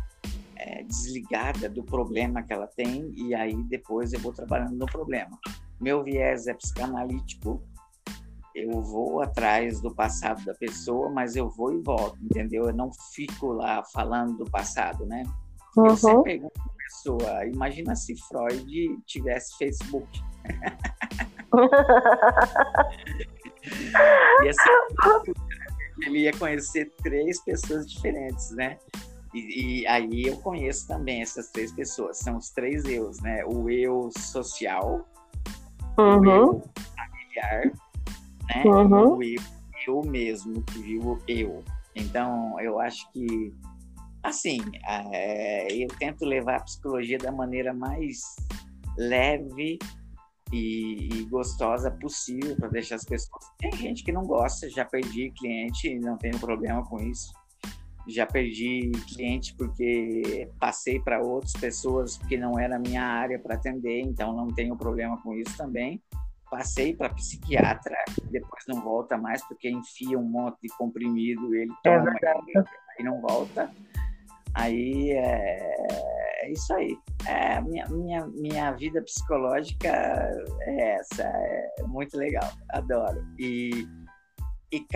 é, 0.56 0.82
desligada 0.82 1.68
do 1.68 1.84
problema 1.84 2.42
que 2.42 2.52
ela 2.52 2.66
tem 2.66 3.12
e 3.16 3.34
aí 3.34 3.56
depois 3.64 4.12
eu 4.12 4.20
vou 4.20 4.32
trabalhando 4.32 4.76
no 4.76 4.86
problema. 4.86 5.38
Meu 5.80 6.02
viés 6.02 6.46
é 6.46 6.54
psicanalítico, 6.54 7.62
eu 8.64 8.82
vou 8.82 9.22
atrás 9.22 9.80
do 9.80 9.94
passado 9.94 10.44
da 10.44 10.54
pessoa, 10.54 11.08
mas 11.10 11.36
eu 11.36 11.48
vou 11.50 11.72
e 11.72 11.80
volto, 11.82 12.18
entendeu? 12.22 12.66
Eu 12.66 12.74
não 12.74 12.90
fico 13.14 13.52
lá 13.52 13.84
falando 13.92 14.38
do 14.38 14.50
passado, 14.50 15.06
né? 15.06 15.22
Uhum. 15.76 15.86
Eu 15.86 15.96
sempre 15.96 16.22
pergunto 16.22 16.60
a 16.60 16.70
pessoa, 16.82 17.46
imagina 17.46 17.94
se 17.94 18.16
Freud 18.28 18.98
tivesse 19.06 19.56
Facebook. 19.58 20.08
ia 24.44 24.52
ser, 24.52 24.70
ele 26.06 26.20
ia 26.20 26.32
conhecer 26.32 26.92
três 27.02 27.42
pessoas 27.42 27.90
diferentes, 27.90 28.50
né? 28.52 28.78
E, 29.34 29.82
e, 29.82 29.86
aí 29.86 30.26
eu 30.26 30.38
conheço 30.38 30.88
também 30.88 31.20
essas 31.20 31.50
três 31.50 31.70
pessoas. 31.72 32.16
São 32.18 32.38
os 32.38 32.48
três 32.50 32.86
eus, 32.86 33.20
né? 33.20 33.44
O 33.44 33.68
eu 33.68 34.08
social, 34.16 35.06
uhum. 35.98 36.20
o 36.20 36.30
eu 36.30 36.62
familiar, 36.96 37.72
né? 38.48 38.62
Uhum. 38.64 39.16
O 39.16 39.22
eu, 39.22 39.40
eu 39.86 40.02
mesmo, 40.02 40.62
que 40.62 40.78
vivo 40.80 41.20
eu. 41.28 41.62
Então, 41.94 42.58
eu 42.60 42.80
acho 42.80 43.10
que, 43.12 43.52
assim, 44.22 44.58
é, 44.86 45.72
eu 45.72 45.88
tento 45.98 46.24
levar 46.24 46.56
a 46.56 46.64
psicologia 46.64 47.18
da 47.18 47.32
maneira 47.32 47.74
mais 47.74 48.20
leve 48.96 49.78
e, 50.52 51.08
e 51.12 51.24
gostosa 51.24 51.90
possível 51.90 52.56
para 52.56 52.68
deixar 52.68 52.96
as 52.96 53.04
pessoas. 53.04 53.44
Tem 53.58 53.72
gente 53.72 54.04
que 54.04 54.12
não 54.12 54.22
gosta, 54.22 54.68
já 54.70 54.84
perdi 54.84 55.30
cliente 55.30 55.88
e 55.88 55.98
não 55.98 56.16
tenho 56.16 56.38
problema 56.38 56.84
com 56.84 57.00
isso. 57.00 57.32
Já 58.06 58.24
perdi 58.24 58.90
cliente 59.14 59.54
porque 59.54 60.48
passei 60.58 60.98
para 60.98 61.20
outras 61.20 61.52
pessoas 61.52 62.16
que 62.16 62.38
não 62.38 62.58
era 62.58 62.78
minha 62.78 63.02
área 63.02 63.38
para 63.38 63.54
atender, 63.54 64.00
então 64.00 64.34
não 64.34 64.48
tenho 64.48 64.76
problema 64.76 65.20
com 65.22 65.34
isso 65.34 65.54
também. 65.58 66.02
Passei 66.50 66.94
para 66.96 67.12
psiquiatra, 67.14 67.96
depois 68.30 68.64
não 68.66 68.80
volta 68.82 69.18
mais 69.18 69.46
porque 69.46 69.68
enfia 69.68 70.18
um 70.18 70.24
monte 70.24 70.62
de 70.62 70.68
comprimido, 70.76 71.54
ele 71.54 71.72
é 71.84 71.90
toma 71.90 72.14
e 72.98 73.02
não 73.02 73.20
volta. 73.20 73.70
Aí 74.54 75.10
é, 75.10 75.76
é 76.42 76.52
isso 76.52 76.72
aí. 76.74 76.96
É, 77.26 77.60
minha, 77.60 77.86
minha, 77.88 78.26
minha 78.28 78.72
vida 78.72 79.02
psicológica 79.02 79.88
é 80.62 80.96
essa, 80.96 81.22
é 81.22 81.82
muito 81.86 82.16
legal, 82.16 82.50
adoro. 82.70 83.24
E, 83.38 83.86
e 84.72 84.86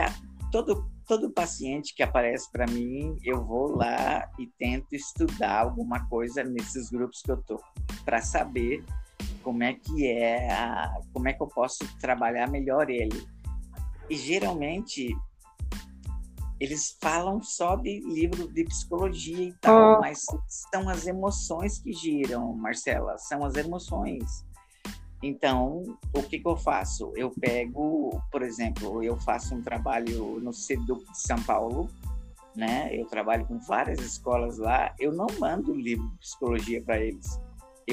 todo, 0.51 0.91
todo 1.07 1.31
paciente 1.31 1.95
que 1.95 2.03
aparece 2.03 2.51
para 2.51 2.67
mim, 2.67 3.17
eu 3.25 3.45
vou 3.45 3.77
lá 3.77 4.29
e 4.38 4.47
tento 4.59 4.95
estudar 4.95 5.61
alguma 5.61 6.09
coisa 6.09 6.43
nesses 6.43 6.91
grupos 6.91 7.23
que 7.23 7.31
eu 7.31 7.43
tô, 7.43 7.61
para 8.05 8.21
saber 8.21 8.85
como 9.42 9.62
é 9.62 9.74
que 9.74 10.07
é, 10.07 10.50
a, 10.52 10.94
como 11.12 11.28
é 11.28 11.33
que 11.33 11.42
eu 11.42 11.48
posso 11.48 11.78
trabalhar 11.98 12.48
melhor 12.48 12.88
ele. 12.88 13.26
E 14.09 14.16
geralmente 14.16 15.14
eles 16.61 16.96
falam 17.00 17.42
só 17.42 17.74
de 17.74 18.00
livro 18.00 18.46
de 18.52 18.64
psicologia 18.64 19.48
e 19.48 19.52
tal, 19.55 19.96
ah. 19.96 20.00
mas 20.00 20.24
são 20.46 20.88
as 20.88 21.07
emoções 21.07 21.78
que 21.81 21.92
giram, 21.92 22.55
Marcela, 22.55 23.18
são 23.18 23.44
as 23.44 23.57
emoções. 23.57 24.46
Então, 25.22 25.83
o 26.14 26.22
que, 26.22 26.38
que 26.38 26.48
eu 26.48 26.57
faço? 26.57 27.12
Eu 27.16 27.31
pego, 27.31 28.20
por 28.31 28.42
exemplo, 28.42 29.02
eu 29.02 29.16
faço 29.16 29.55
um 29.55 29.62
trabalho 29.62 30.40
no 30.40 30.52
CEDUC 30.52 31.05
de 31.11 31.18
São 31.20 31.40
Paulo, 31.42 31.88
né? 32.57 32.90
Eu 32.92 33.07
trabalho 33.07 33.46
com 33.46 33.59
várias 33.59 34.00
escolas 34.00 34.59
lá. 34.59 34.94
Eu 34.98 35.12
não 35.12 35.26
mando 35.38 35.74
livro 35.74 36.09
de 36.11 36.18
psicologia 36.18 36.83
para 36.83 37.00
eles. 37.00 37.40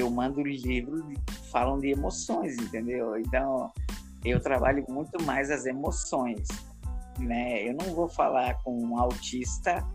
Eu 0.00 0.10
mando 0.10 0.42
livros 0.42 1.02
que 1.26 1.34
falam 1.50 1.78
de 1.78 1.88
emoções, 1.88 2.56
entendeu? 2.56 3.16
Então, 3.18 3.70
eu 4.24 4.40
trabalho 4.40 4.84
muito 4.88 5.22
mais 5.24 5.50
as 5.50 5.66
emoções 5.66 6.46
né? 7.20 7.68
Eu 7.68 7.74
não 7.74 7.94
vou 7.94 8.08
falar 8.08 8.54
com 8.62 8.76
um 8.78 8.98
autista 8.98 9.86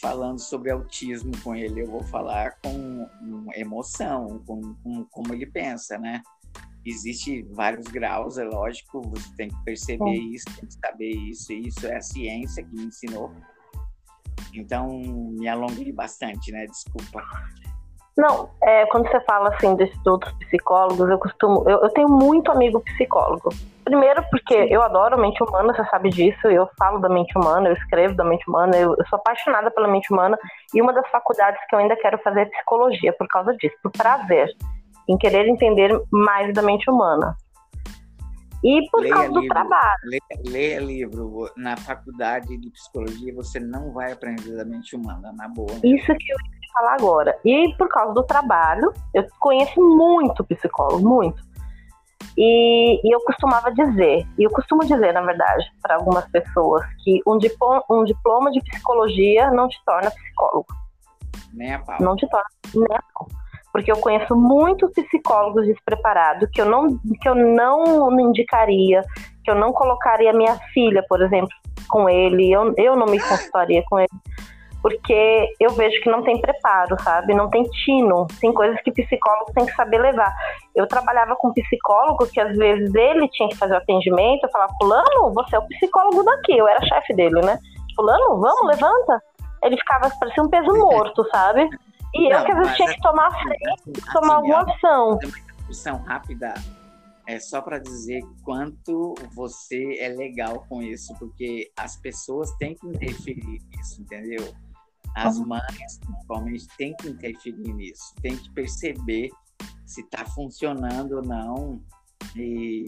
falando 0.00 0.38
sobre 0.38 0.70
autismo 0.70 1.32
com 1.42 1.54
ele, 1.54 1.82
eu 1.82 1.86
vou 1.86 2.02
falar 2.04 2.58
com 2.62 3.08
emoção, 3.54 4.42
com, 4.46 4.74
com 4.82 5.04
como 5.10 5.34
ele 5.34 5.46
pensa, 5.46 5.98
né? 5.98 6.22
Existe 6.84 7.42
vários 7.52 7.86
graus, 7.86 8.38
é 8.38 8.44
lógico, 8.44 9.02
você 9.02 9.36
tem 9.36 9.48
que 9.48 9.64
perceber 9.64 10.10
é. 10.10 10.16
isso, 10.16 10.44
tem 10.56 10.66
que 10.66 10.74
saber 10.74 11.10
isso, 11.10 11.52
e 11.52 11.68
isso 11.68 11.86
é 11.86 11.96
a 11.96 12.00
ciência 12.00 12.64
que 12.64 12.74
me 12.74 12.86
ensinou. 12.86 13.32
Então, 14.54 14.88
me 14.98 15.46
alonguei 15.46 15.92
bastante, 15.92 16.50
né? 16.50 16.66
Desculpa. 16.66 17.22
Não, 18.16 18.50
é, 18.62 18.84
quando 18.86 19.08
você 19.08 19.20
fala 19.22 19.48
assim 19.54 19.74
de 19.74 19.84
estudos 19.84 20.30
psicólogos, 20.32 21.08
eu 21.08 21.18
costumo. 21.18 21.64
Eu, 21.66 21.80
eu, 21.80 21.88
tenho 21.90 22.08
muito 22.08 22.50
amigo 22.52 22.80
psicólogo. 22.80 23.48
Primeiro, 23.84 24.22
porque 24.30 24.54
eu 24.54 24.82
adoro 24.82 25.14
a 25.14 25.18
mente 25.18 25.42
humana, 25.42 25.74
você 25.74 25.84
sabe 25.86 26.10
disso. 26.10 26.46
Eu 26.46 26.68
falo 26.78 26.98
da 26.98 27.08
mente 27.08 27.36
humana, 27.36 27.68
eu 27.68 27.72
escrevo 27.74 28.14
da 28.14 28.24
mente 28.24 28.46
humana, 28.48 28.76
eu, 28.76 28.94
eu 28.98 29.06
sou 29.06 29.18
apaixonada 29.18 29.70
pela 29.70 29.88
mente 29.88 30.12
humana. 30.12 30.38
E 30.74 30.82
uma 30.82 30.92
das 30.92 31.08
faculdades 31.10 31.58
que 31.68 31.74
eu 31.74 31.78
ainda 31.78 31.96
quero 31.96 32.18
fazer 32.18 32.42
é 32.42 32.44
psicologia, 32.46 33.14
por 33.14 33.26
causa 33.28 33.56
disso, 33.56 33.76
por 33.82 33.90
prazer, 33.90 34.48
em 35.08 35.16
querer 35.16 35.48
entender 35.48 35.98
mais 36.10 36.52
da 36.52 36.60
mente 36.60 36.90
humana. 36.90 37.34
E 38.62 38.88
por 38.90 39.00
leia 39.00 39.14
causa 39.14 39.28
livro, 39.28 39.42
do 39.42 39.48
trabalho. 39.48 40.00
Leia, 40.04 40.42
leia, 40.46 40.80
livro. 40.80 41.50
Na 41.56 41.76
faculdade 41.78 42.56
de 42.58 42.70
psicologia, 42.70 43.34
você 43.34 43.58
não 43.58 43.90
vai 43.90 44.12
aprender 44.12 44.54
da 44.54 44.64
mente 44.64 44.94
humana, 44.94 45.32
na 45.32 45.48
boa. 45.48 45.72
Mesmo. 45.82 45.96
Isso 45.96 46.14
que 46.14 46.32
eu 46.32 46.36
falar 46.72 46.94
agora. 46.94 47.38
E 47.44 47.74
por 47.76 47.88
causa 47.88 48.12
do 48.12 48.22
trabalho, 48.22 48.92
eu 49.14 49.26
conheço 49.38 49.80
muito 49.80 50.44
psicólogo, 50.44 51.06
muito. 51.06 51.42
E, 52.36 53.00
e 53.06 53.14
eu 53.14 53.20
costumava 53.20 53.70
dizer, 53.72 54.26
e 54.38 54.44
eu 54.44 54.50
costumo 54.50 54.82
dizer, 54.84 55.12
na 55.12 55.20
verdade, 55.20 55.64
para 55.82 55.96
algumas 55.96 56.26
pessoas, 56.30 56.84
que 57.02 57.20
um 57.26 57.36
diploma, 57.36 57.84
um 57.90 58.04
diploma 58.04 58.50
de 58.50 58.60
psicologia 58.62 59.50
não 59.50 59.68
te 59.68 59.78
torna 59.84 60.10
psicólogo. 60.10 60.66
Nem 61.52 61.74
a 61.74 61.78
pau. 61.80 61.96
Não 62.00 62.16
te 62.16 62.26
torna 62.28 62.46
nem 62.74 62.96
a 62.96 63.02
pau. 63.12 63.28
Porque 63.70 63.90
eu 63.90 63.96
conheço 63.96 64.34
muitos 64.36 64.90
psicólogos 64.92 65.66
despreparados 65.66 66.48
que 66.50 66.60
eu 66.60 66.66
não, 66.66 66.98
que 67.20 67.28
eu 67.28 67.34
não 67.34 68.18
indicaria, 68.20 69.02
que 69.44 69.50
eu 69.50 69.54
não 69.54 69.72
colocaria 69.72 70.32
minha 70.32 70.56
filha, 70.72 71.04
por 71.08 71.22
exemplo, 71.22 71.54
com 71.88 72.08
ele, 72.08 72.50
eu, 72.52 72.72
eu 72.76 72.96
não 72.96 73.06
me 73.06 73.18
consultaria 73.18 73.82
com 73.88 73.98
ele 73.98 74.08
porque 74.82 75.54
eu 75.60 75.70
vejo 75.70 76.02
que 76.02 76.10
não 76.10 76.24
tem 76.24 76.40
preparo, 76.40 77.00
sabe? 77.00 77.32
Não 77.32 77.48
tem 77.48 77.62
tino. 77.62 78.26
Tem 78.40 78.52
coisas 78.52 78.80
que 78.82 78.90
psicólogo 78.90 79.52
tem 79.54 79.64
que 79.64 79.74
saber 79.74 79.98
levar. 79.98 80.34
Eu 80.74 80.88
trabalhava 80.88 81.36
com 81.36 81.52
psicólogo 81.52 82.26
que 82.26 82.40
às 82.40 82.56
vezes 82.56 82.92
ele 82.92 83.28
tinha 83.28 83.48
que 83.48 83.56
fazer 83.56 83.74
o 83.74 83.78
atendimento, 83.78 84.42
eu 84.42 84.50
falava, 84.50 84.72
fulano, 84.80 85.32
você 85.32 85.54
é 85.54 85.58
o 85.60 85.68
psicólogo 85.68 86.24
daqui, 86.24 86.58
eu 86.58 86.66
era 86.66 86.84
chefe 86.84 87.14
dele, 87.14 87.40
né? 87.42 87.56
Fulano, 87.94 88.40
vamos, 88.40 88.66
levanta. 88.66 89.22
Ele 89.62 89.76
ficava, 89.76 90.10
parecia 90.18 90.42
um 90.42 90.50
peso 90.50 90.74
morto, 90.74 91.24
sabe? 91.30 91.68
E 92.14 92.28
não, 92.28 92.40
eu 92.40 92.44
que 92.44 92.52
às 92.52 92.58
vezes 92.58 92.76
tinha 92.76 92.92
que 92.92 93.00
tomar 93.00 93.30
frente, 93.30 93.68
assim, 93.68 93.92
tomar 94.12 94.34
alguma 94.34 94.62
ação. 94.62 95.18
Uma 95.86 96.08
rápida 96.08 96.54
é 97.26 97.38
só 97.38 97.62
para 97.62 97.78
dizer 97.78 98.20
quanto 98.44 99.14
você 99.32 99.96
é 100.00 100.08
legal 100.08 100.66
com 100.68 100.82
isso, 100.82 101.14
porque 101.18 101.70
as 101.78 101.96
pessoas 101.96 102.50
têm 102.56 102.74
que 102.74 102.86
interferir 102.88 103.60
nisso, 103.70 104.02
entendeu? 104.02 104.52
As 105.14 105.38
mães, 105.38 105.98
principalmente, 105.98 106.66
têm 106.78 106.96
que 106.96 107.08
interferir 107.08 107.72
nisso, 107.74 108.14
têm 108.22 108.36
que 108.36 108.50
perceber 108.52 109.30
se 109.84 110.00
está 110.00 110.24
funcionando 110.24 111.16
ou 111.16 111.22
não, 111.22 111.82
e, 112.36 112.86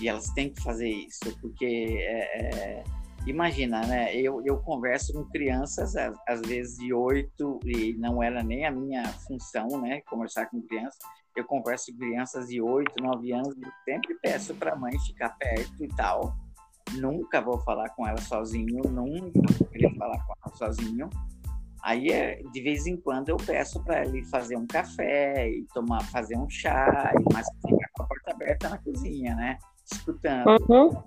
e, 0.00 0.08
elas 0.08 0.30
têm 0.30 0.52
que 0.52 0.62
fazer 0.62 0.88
isso, 0.88 1.36
porque 1.40 1.98
é, 2.00 2.80
é, 2.80 2.84
imagina, 3.26 3.84
né? 3.86 4.14
Eu, 4.16 4.42
eu 4.44 4.58
converso 4.58 5.12
com 5.12 5.24
crianças, 5.24 5.94
às, 6.26 6.40
vezes 6.42 6.78
de 6.78 6.92
oito, 6.92 7.60
e 7.64 7.94
não 7.94 8.22
era 8.22 8.42
nem 8.42 8.66
a 8.66 8.70
minha 8.70 9.04
função, 9.26 9.68
né? 9.80 10.00
Conversar 10.02 10.46
com 10.46 10.62
crianças. 10.62 10.98
Eu 11.36 11.44
converso 11.44 11.92
com 11.92 11.98
crianças 11.98 12.48
de 12.48 12.60
oito, 12.60 13.02
nove 13.02 13.32
anos, 13.32 13.54
e 13.56 13.90
sempre 13.90 14.14
peço 14.22 14.54
para 14.54 14.72
a 14.72 14.76
mãe 14.76 14.98
ficar 15.00 15.30
perto 15.30 15.84
e 15.84 15.88
tal. 15.88 16.34
Nunca 16.94 17.40
vou 17.40 17.58
falar 17.60 17.90
com 17.90 18.06
ela 18.06 18.20
sozinho, 18.20 18.82
nunca 18.90 19.40
vou 19.58 19.68
querer 19.68 19.94
falar 19.96 20.18
com 20.24 20.34
ela 20.44 20.56
sozinho. 20.56 21.10
Aí, 21.82 22.08
é, 22.08 22.42
de 22.52 22.62
vez 22.62 22.86
em 22.86 22.96
quando, 22.96 23.28
eu 23.28 23.36
peço 23.36 23.82
para 23.82 24.04
ele 24.04 24.24
fazer 24.24 24.56
um 24.56 24.66
café 24.66 25.48
e 25.50 25.66
tomar, 25.74 26.02
fazer 26.04 26.36
um 26.36 26.48
chá, 26.48 27.12
mas 27.32 27.46
ficar 27.66 27.88
com 27.94 28.02
a 28.02 28.06
porta 28.06 28.30
aberta 28.30 28.68
na 28.68 28.78
cozinha, 28.78 29.34
né? 29.34 29.58
Escutando. 29.90 30.46
Uhum 30.68 31.02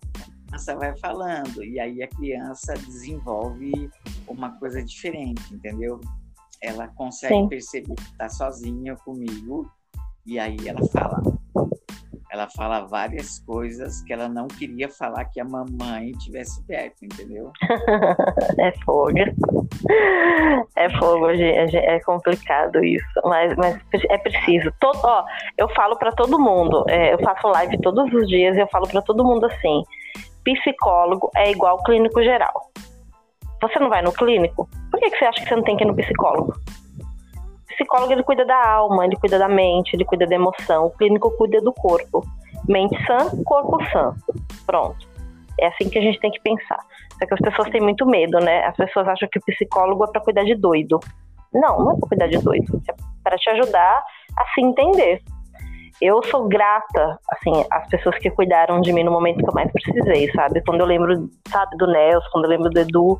criança 0.55 0.75
vai 0.75 0.95
falando, 0.97 1.63
e 1.63 1.79
aí 1.79 2.01
a 2.01 2.07
criança 2.07 2.73
desenvolve 2.73 3.89
uma 4.27 4.57
coisa 4.57 4.81
diferente, 4.81 5.53
entendeu? 5.53 5.99
Ela 6.61 6.87
consegue 6.87 7.35
Sim. 7.35 7.49
perceber 7.49 7.95
que 7.95 8.01
está 8.03 8.29
sozinha 8.29 8.95
comigo, 8.95 9.69
e 10.25 10.39
aí 10.39 10.57
ela 10.65 10.85
fala. 10.87 11.21
Ela 12.35 12.49
fala 12.49 12.81
várias 12.81 13.39
coisas 13.39 14.01
que 14.01 14.11
ela 14.11 14.27
não 14.27 14.49
queria 14.49 14.89
falar 14.89 15.23
que 15.23 15.39
a 15.39 15.45
mamãe 15.45 16.11
tivesse 16.19 16.61
perto, 16.67 17.05
entendeu? 17.05 17.49
é 18.59 18.73
fogo. 18.83 19.13
É 20.75 20.89
fogo, 20.99 21.29
é 21.29 21.99
complicado 22.01 22.83
isso, 22.83 23.05
mas, 23.23 23.55
mas 23.55 23.79
é 24.09 24.17
preciso. 24.17 24.69
Todo, 24.81 24.99
ó, 25.01 25.23
eu 25.57 25.69
falo 25.69 25.95
para 25.95 26.11
todo 26.11 26.37
mundo, 26.37 26.83
é, 26.89 27.13
eu 27.13 27.19
faço 27.19 27.47
live 27.47 27.79
todos 27.79 28.13
os 28.13 28.27
dias 28.27 28.57
e 28.57 28.59
eu 28.59 28.67
falo 28.67 28.85
para 28.89 29.01
todo 29.01 29.23
mundo 29.23 29.45
assim: 29.45 29.81
psicólogo 30.43 31.31
é 31.37 31.51
igual 31.51 31.81
clínico 31.83 32.21
geral. 32.21 32.69
Você 33.61 33.79
não 33.79 33.87
vai 33.87 34.01
no 34.01 34.11
clínico? 34.11 34.67
Por 34.91 34.99
que, 34.99 35.09
que 35.09 35.17
você 35.19 35.23
acha 35.23 35.41
que 35.41 35.47
você 35.47 35.55
não 35.55 35.63
tem 35.63 35.77
que 35.77 35.85
ir 35.85 35.87
no 35.87 35.95
psicólogo? 35.95 36.53
Psicólogo 37.75 38.11
ele 38.11 38.23
cuida 38.23 38.45
da 38.45 38.67
alma, 38.67 39.05
ele 39.05 39.15
cuida 39.15 39.37
da 39.37 39.47
mente, 39.47 39.93
ele 39.93 40.05
cuida 40.05 40.25
da 40.25 40.35
emoção. 40.35 40.85
O 40.85 40.89
clínico 40.91 41.31
cuida 41.37 41.61
do 41.61 41.73
corpo. 41.73 42.25
Mente 42.67 42.95
sã, 43.05 43.29
corpo 43.43 43.77
sã. 43.91 44.13
Pronto. 44.65 45.07
É 45.59 45.67
assim 45.67 45.89
que 45.89 45.97
a 45.97 46.01
gente 46.01 46.19
tem 46.19 46.31
que 46.31 46.41
pensar. 46.41 46.79
Só 47.17 47.25
que 47.25 47.33
as 47.33 47.39
pessoas 47.39 47.69
têm 47.69 47.81
muito 47.81 48.05
medo, 48.05 48.39
né? 48.39 48.65
As 48.65 48.75
pessoas 48.75 49.07
acham 49.07 49.29
que 49.31 49.39
o 49.39 49.45
psicólogo 49.45 50.03
é 50.03 50.11
para 50.11 50.21
cuidar 50.21 50.43
de 50.43 50.55
doido. 50.55 50.99
Não, 51.53 51.79
não 51.79 51.91
é 51.91 51.99
para 51.99 52.09
cuidar 52.09 52.27
de 52.27 52.37
doido. 52.39 52.81
É 52.89 52.93
para 53.23 53.37
te 53.37 53.49
ajudar 53.49 54.03
a 54.37 54.45
se 54.53 54.61
entender 54.61 55.21
eu 56.01 56.21
sou 56.25 56.47
grata, 56.47 57.17
assim, 57.31 57.51
às 57.71 57.87
pessoas 57.87 58.17
que 58.17 58.29
cuidaram 58.29 58.81
de 58.81 58.91
mim 58.91 59.03
no 59.03 59.11
momento 59.11 59.37
que 59.37 59.49
eu 59.49 59.53
mais 59.53 59.71
precisei, 59.71 60.29
sabe? 60.31 60.61
Quando 60.65 60.81
eu 60.81 60.85
lembro, 60.85 61.29
sabe, 61.47 61.77
do 61.77 61.87
Nelson, 61.87 62.27
quando 62.31 62.45
eu 62.45 62.49
lembro 62.49 62.69
do 62.69 62.79
Edu. 62.79 63.17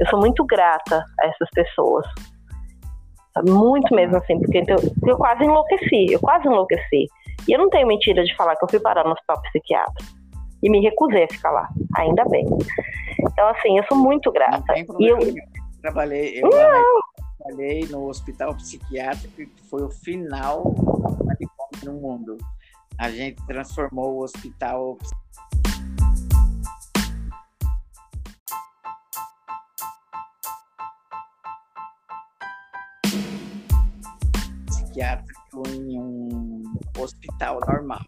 Eu 0.00 0.06
sou 0.08 0.18
muito 0.18 0.44
grata 0.46 1.04
a 1.20 1.26
essas 1.26 1.48
pessoas. 1.50 2.06
Muito 3.46 3.94
mesmo, 3.94 4.16
assim, 4.16 4.38
porque 4.40 4.64
eu, 4.66 4.76
eu 5.06 5.16
quase 5.16 5.44
enlouqueci, 5.44 6.12
eu 6.12 6.20
quase 6.20 6.46
enlouqueci. 6.46 7.06
E 7.46 7.52
eu 7.52 7.58
não 7.58 7.70
tenho 7.70 7.86
mentira 7.86 8.24
de 8.24 8.34
falar 8.34 8.56
que 8.56 8.64
eu 8.64 8.68
fui 8.68 8.80
parar 8.80 9.04
no 9.04 9.12
hospital 9.12 9.40
psiquiatra 9.42 10.04
e 10.62 10.70
me 10.70 10.80
recusei 10.80 11.24
a 11.24 11.28
ficar 11.28 11.50
lá, 11.50 11.68
ainda 11.96 12.24
bem. 12.24 12.44
Então, 13.20 13.48
assim, 13.48 13.78
eu 13.78 13.84
sou 13.84 13.96
muito 13.96 14.30
grata. 14.32 14.74
e 14.98 15.06
eu 15.06 15.18
trabalhei, 15.80 16.42
eu 16.42 16.50
trabalhei 17.38 17.86
no 17.88 18.08
hospital 18.08 18.54
psiquiátrico, 18.54 19.36
que 19.36 19.62
foi 19.68 19.82
o 19.82 19.90
final 19.90 20.62
do 20.64 21.50
no 21.84 21.94
mundo. 21.94 22.36
A 22.98 23.10
gente 23.10 23.44
transformou 23.46 24.16
o 24.16 24.22
hospital 24.22 24.98
psiquiátrico 35.00 35.62
em 35.68 35.98
um 35.98 36.62
hospital 36.98 37.60
normal 37.66 38.04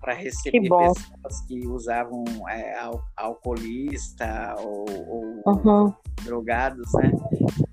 para 0.00 0.14
receber 0.14 0.62
pessoas 0.62 1.40
que 1.46 1.66
usavam 1.68 2.24
é, 2.48 2.78
al 2.78 3.04
alcoolista 3.16 4.54
ou, 4.58 4.86
ou 5.06 5.42
uhum. 5.46 5.94
drogados, 6.24 6.90
né? 6.94 7.12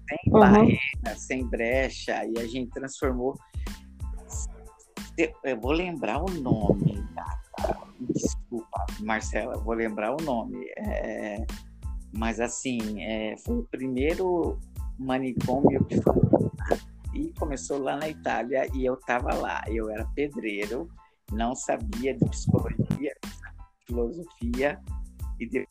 Sem 0.10 0.34
uhum. 0.34 0.40
barreira, 0.40 1.16
sem 1.16 1.48
brecha, 1.48 2.26
e 2.26 2.38
a 2.38 2.46
gente 2.46 2.70
transformou. 2.72 3.38
Eu 5.44 5.60
vou 5.60 5.72
lembrar 5.72 6.22
o 6.22 6.30
nome, 6.30 7.04
tá? 7.16 7.40
desculpa, 8.02 8.86
Marcela, 9.00 9.58
vou 9.58 9.74
lembrar 9.74 10.14
o 10.14 10.24
nome. 10.24 10.66
É, 10.78 11.46
mas 12.14 12.40
assim, 12.40 13.02
é, 13.02 13.36
foi 13.38 13.60
o 13.60 13.64
primeiro 13.64 14.60
manicômio 15.00 15.84
que 15.86 16.02
foi 16.02 16.14
e 17.18 17.34
começou 17.34 17.80
lá 17.80 17.98
na 17.98 18.08
Itália 18.08 18.68
e 18.74 18.86
eu 18.86 18.94
estava 18.94 19.34
lá. 19.34 19.64
Eu 19.68 19.90
era 19.90 20.06
pedreiro 20.16 20.88
não 21.32 21.56
sabia 21.56 22.16
de 22.16 22.26
psicologia, 22.30 23.14
filosofia, 23.86 24.80
e 25.40 25.68